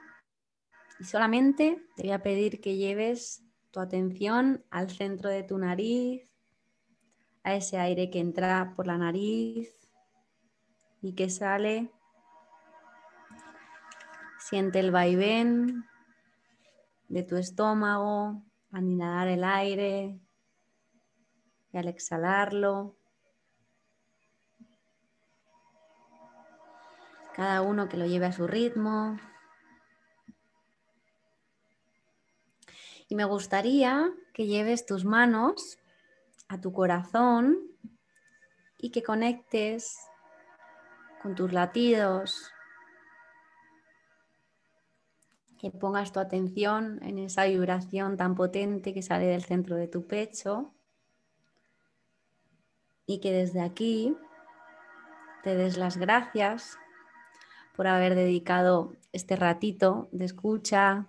y 0.99 1.05
solamente 1.05 1.83
te 1.97 2.03
voy 2.03 2.13
a 2.13 2.23
pedir 2.23 2.61
que 2.61 2.77
lleves 2.77 3.43
tu 3.71 3.81
atención 3.81 4.65
al 4.71 4.91
centro 4.91 5.29
de 5.29 5.43
tu 5.43 5.59
nariz, 5.59 6.27
a 7.43 7.55
ese 7.55 7.79
aire 7.79 8.11
que 8.11 8.21
entra 8.21 8.73
por 8.75 8.87
la 8.87 8.97
nariz 8.97 9.71
y 11.03 11.15
que 11.15 11.29
sale. 11.29 11.93
Siente 14.39 14.81
el 14.81 14.91
vaivén 14.91 15.85
de 17.09 17.23
tu 17.23 17.37
estómago 17.37 18.43
al 18.73 18.85
inhalar 18.85 19.29
el 19.29 19.45
aire 19.45 20.21
y 21.73 21.77
al 21.79 21.89
exhalarlo. 21.89 22.97
Cada 27.35 27.61
uno 27.61 27.89
que 27.89 27.99
lo 27.99 28.07
lleve 28.07 28.27
a 28.27 28.33
su 28.33 28.47
ritmo. 28.47 29.19
Y 33.09 33.15
me 33.15 33.25
gustaría 33.25 34.13
que 34.33 34.47
lleves 34.47 34.87
tus 34.87 35.05
manos 35.05 35.79
a 36.49 36.61
tu 36.61 36.73
corazón 36.73 37.59
y 38.79 38.91
que 38.91 39.03
conectes 39.03 39.97
con 41.23 41.35
tus 41.35 41.53
latidos, 41.53 42.53
que 45.59 45.71
pongas 45.71 46.13
tu 46.13 46.21
atención 46.21 47.03
en 47.03 47.19
esa 47.19 47.45
vibración 47.47 48.17
tan 48.17 48.35
potente 48.35 48.93
que 48.93 49.03
sale 49.03 49.27
del 49.27 49.43
centro 49.43 49.77
de 49.77 49.89
tu 49.89 50.07
pecho 50.07 50.75
y 53.07 53.21
que 53.21 53.33
desde 53.33 53.63
aquí 53.63 54.17
te 55.43 55.55
des 55.55 55.77
las 55.79 55.97
gracias 55.97 56.77
por 57.75 57.87
haber 57.87 58.15
dedicado 58.15 58.95
este 59.13 59.37
ratito 59.37 60.09
de 60.13 60.25
escucha, 60.25 61.07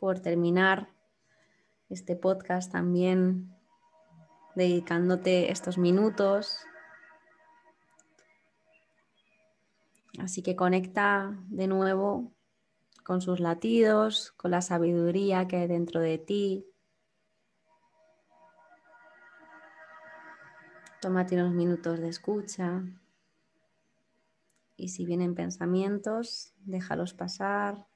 por 0.00 0.20
terminar 0.20 0.88
este 1.90 2.16
podcast 2.16 2.72
también 2.72 3.54
dedicándote 4.56 5.52
estos 5.52 5.78
minutos. 5.78 6.58
Así 10.18 10.42
que 10.42 10.56
conecta 10.56 11.38
de 11.48 11.66
nuevo 11.66 12.32
con 13.04 13.20
sus 13.20 13.40
latidos, 13.40 14.32
con 14.32 14.50
la 14.50 14.62
sabiduría 14.62 15.46
que 15.46 15.56
hay 15.56 15.68
dentro 15.68 16.00
de 16.00 16.18
ti. 16.18 16.66
Tómate 21.00 21.34
unos 21.36 21.52
minutos 21.52 21.98
de 22.00 22.08
escucha. 22.08 22.82
Y 24.76 24.88
si 24.88 25.04
vienen 25.04 25.34
pensamientos, 25.34 26.54
déjalos 26.64 27.14
pasar. 27.14 27.89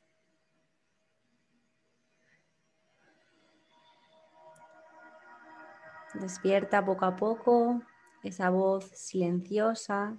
Despierta 6.15 6.85
poco 6.85 7.05
a 7.05 7.17
poco 7.17 7.83
esa 8.23 8.51
voz 8.51 8.87
silenciosa 8.95 10.17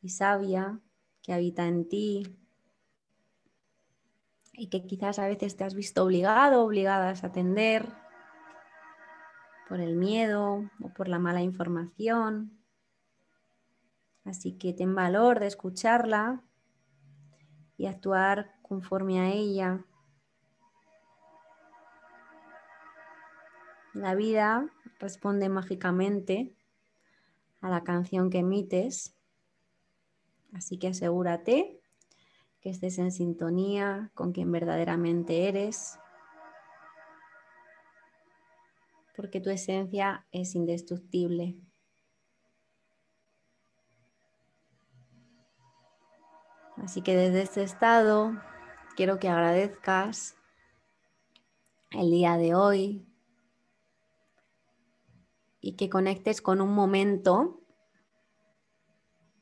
y 0.00 0.10
sabia 0.10 0.80
que 1.22 1.32
habita 1.32 1.66
en 1.66 1.88
ti 1.88 2.38
y 4.52 4.68
que 4.68 4.86
quizás 4.86 5.18
a 5.18 5.26
veces 5.26 5.56
te 5.56 5.64
has 5.64 5.74
visto 5.74 6.04
obligado, 6.04 6.64
obligadas 6.64 7.24
a 7.24 7.28
atender 7.28 7.88
por 9.68 9.80
el 9.80 9.96
miedo 9.96 10.70
o 10.80 10.88
por 10.90 11.08
la 11.08 11.18
mala 11.18 11.42
información. 11.42 12.58
Así 14.24 14.58
que 14.58 14.72
ten 14.72 14.94
valor 14.94 15.40
de 15.40 15.46
escucharla 15.46 16.42
y 17.76 17.86
actuar 17.86 18.54
conforme 18.62 19.20
a 19.20 19.32
ella. 19.32 19.84
La 23.94 24.14
vida 24.14 24.70
responde 25.02 25.48
mágicamente 25.48 26.54
a 27.60 27.68
la 27.68 27.82
canción 27.82 28.30
que 28.30 28.38
emites. 28.38 29.16
Así 30.54 30.78
que 30.78 30.88
asegúrate 30.88 31.80
que 32.60 32.70
estés 32.70 32.98
en 32.98 33.10
sintonía 33.10 34.12
con 34.14 34.32
quien 34.32 34.52
verdaderamente 34.52 35.48
eres, 35.48 35.98
porque 39.16 39.40
tu 39.40 39.50
esencia 39.50 40.24
es 40.30 40.54
indestructible. 40.54 41.56
Así 46.76 47.02
que 47.02 47.16
desde 47.16 47.42
este 47.42 47.64
estado 47.64 48.40
quiero 48.96 49.18
que 49.18 49.28
agradezcas 49.28 50.36
el 51.90 52.10
día 52.10 52.36
de 52.36 52.54
hoy, 52.54 53.11
y 55.62 55.76
que 55.76 55.88
conectes 55.88 56.42
con 56.42 56.60
un 56.60 56.74
momento 56.74 57.60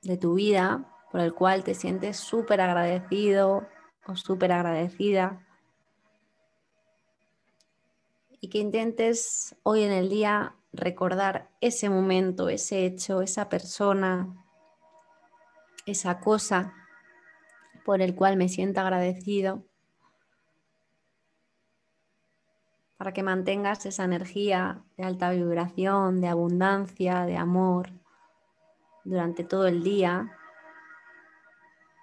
de 0.03 0.19
tu 0.19 0.35
vida 0.35 0.87
por 1.11 1.21
el 1.21 1.35
cual 1.35 1.65
te 1.65 1.75
sientes 1.75 2.19
súper 2.19 2.61
agradecido 2.61 3.67
o 4.07 4.15
súper 4.15 4.53
agradecida 4.53 5.45
y 8.41 8.49
que 8.49 8.59
intentes 8.59 9.57
hoy 9.63 9.83
en 9.83 9.93
el 9.93 10.09
día 10.09 10.55
recordar 10.73 11.51
ese 11.61 11.91
momento, 11.91 12.49
ese 12.49 12.85
hecho, 12.85 13.23
esa 13.23 13.49
persona, 13.49 14.47
esa 15.87 16.21
cosa 16.21 16.75
por 17.85 18.03
el 18.03 18.15
cual 18.15 18.37
me 18.37 18.49
siento 18.49 18.81
agradecido 18.81 19.65
para 23.01 23.15
que 23.15 23.23
mantengas 23.23 23.87
esa 23.87 24.05
energía 24.05 24.85
de 24.99 25.05
alta 25.05 25.31
vibración, 25.31 26.21
de 26.21 26.29
abundancia, 26.29 27.25
de 27.25 27.39
amor, 27.39 27.89
durante 29.05 29.43
todo 29.43 29.67
el 29.67 29.83
día 29.83 30.37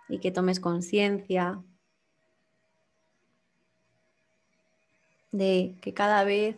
y 0.09 0.17
que 0.17 0.31
tomes 0.31 0.59
conciencia 0.59 1.61
de 5.31 5.77
que 5.83 5.93
cada 5.93 6.23
vez 6.23 6.57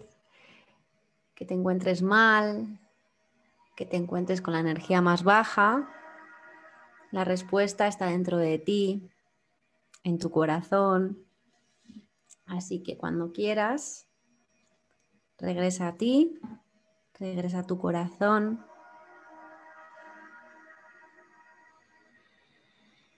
que 1.36 1.44
te 1.44 1.54
encuentres 1.54 2.02
mal, 2.02 2.80
que 3.76 3.86
te 3.86 3.98
encuentres 3.98 4.42
con 4.42 4.54
la 4.54 4.62
energía 4.62 5.02
más 5.02 5.26
baja, 5.26 5.94
la 7.12 7.26
respuesta 7.26 7.88
está 7.88 8.06
dentro 8.06 8.38
de 8.38 8.58
ti, 8.58 9.10
en 10.06 10.18
tu 10.18 10.32
corazón. 10.32 11.26
Así 12.46 12.82
que 12.82 12.98
cuando 12.98 13.34
quieras, 13.34 14.09
regresa 15.40 15.88
a 15.88 15.98
ti, 15.98 16.40
regresa 17.20 17.60
a 17.60 17.68
tu 17.68 17.78
corazón. 17.80 18.66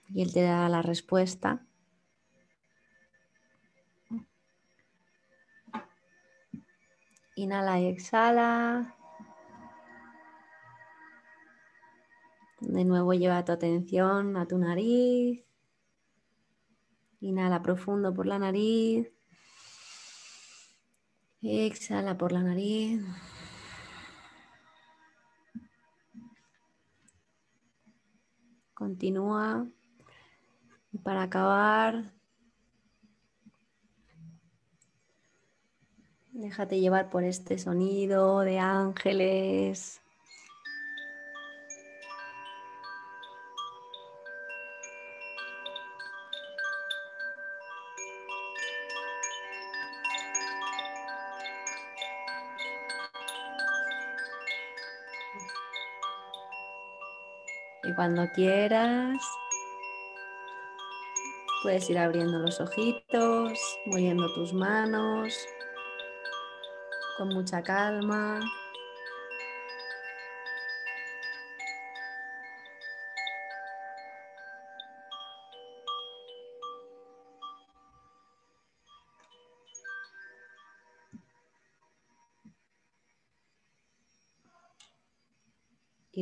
Y 0.08 0.22
él 0.22 0.32
te 0.32 0.42
da 0.42 0.68
la 0.68 0.82
respuesta. 0.82 1.66
Inhala 7.34 7.80
y 7.80 7.86
exhala. 7.86 8.94
De 12.60 12.84
nuevo 12.84 13.14
lleva 13.14 13.44
tu 13.44 13.52
atención 13.52 14.36
a 14.36 14.46
tu 14.46 14.58
nariz. 14.58 15.44
Inhala 17.20 17.62
profundo 17.62 18.12
por 18.12 18.26
la 18.26 18.38
nariz. 18.38 19.10
Exhala 21.42 22.16
por 22.16 22.30
la 22.30 22.40
nariz. 22.40 23.02
Continúa. 28.74 29.66
Y 30.92 30.98
para 30.98 31.22
acabar, 31.22 32.12
déjate 36.32 36.78
llevar 36.80 37.10
por 37.10 37.24
este 37.24 37.58
sonido 37.58 38.40
de 38.40 38.58
ángeles. 38.58 40.00
Cuando 57.94 58.26
quieras, 58.34 59.18
puedes 61.62 61.90
ir 61.90 61.98
abriendo 61.98 62.38
los 62.38 62.60
ojitos, 62.60 63.78
moviendo 63.86 64.32
tus 64.34 64.52
manos 64.54 65.34
con 67.18 67.28
mucha 67.28 67.62
calma. 67.62 68.40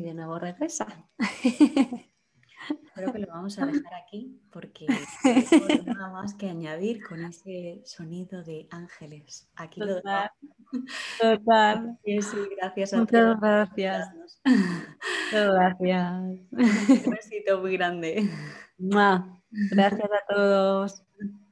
Y 0.01 0.03
de 0.03 0.15
nuevo 0.15 0.39
regresa. 0.39 0.87
Creo 2.95 3.13
que 3.13 3.19
lo 3.19 3.27
vamos 3.29 3.59
a 3.59 3.67
dejar 3.67 3.95
aquí 3.95 4.41
porque 4.51 4.87
no 5.25 5.67
hay 5.69 5.83
nada 5.85 6.13
más 6.13 6.35
que 6.35 6.49
añadir 6.49 7.03
con 7.07 7.25
ese 7.25 7.83
sonido 7.85 8.43
de 8.43 8.67
ángeles. 8.71 9.49
Aquí 9.57 9.81
lo 9.81 9.97
dejamos. 9.97 10.31
Total. 11.21 11.99
Sí, 12.05 12.23
sí, 12.23 12.37
gracias 12.57 12.93
a 12.95 12.99
Muchas 12.99 13.41
gracias. 13.41 14.15
Muchas 14.45 15.53
gracias. 15.55 16.13
Un 17.07 17.11
besito 17.11 17.61
muy 17.61 17.77
grande. 17.77 18.29
Gracias 18.79 20.11
a 20.11 20.35
todos. 20.35 21.03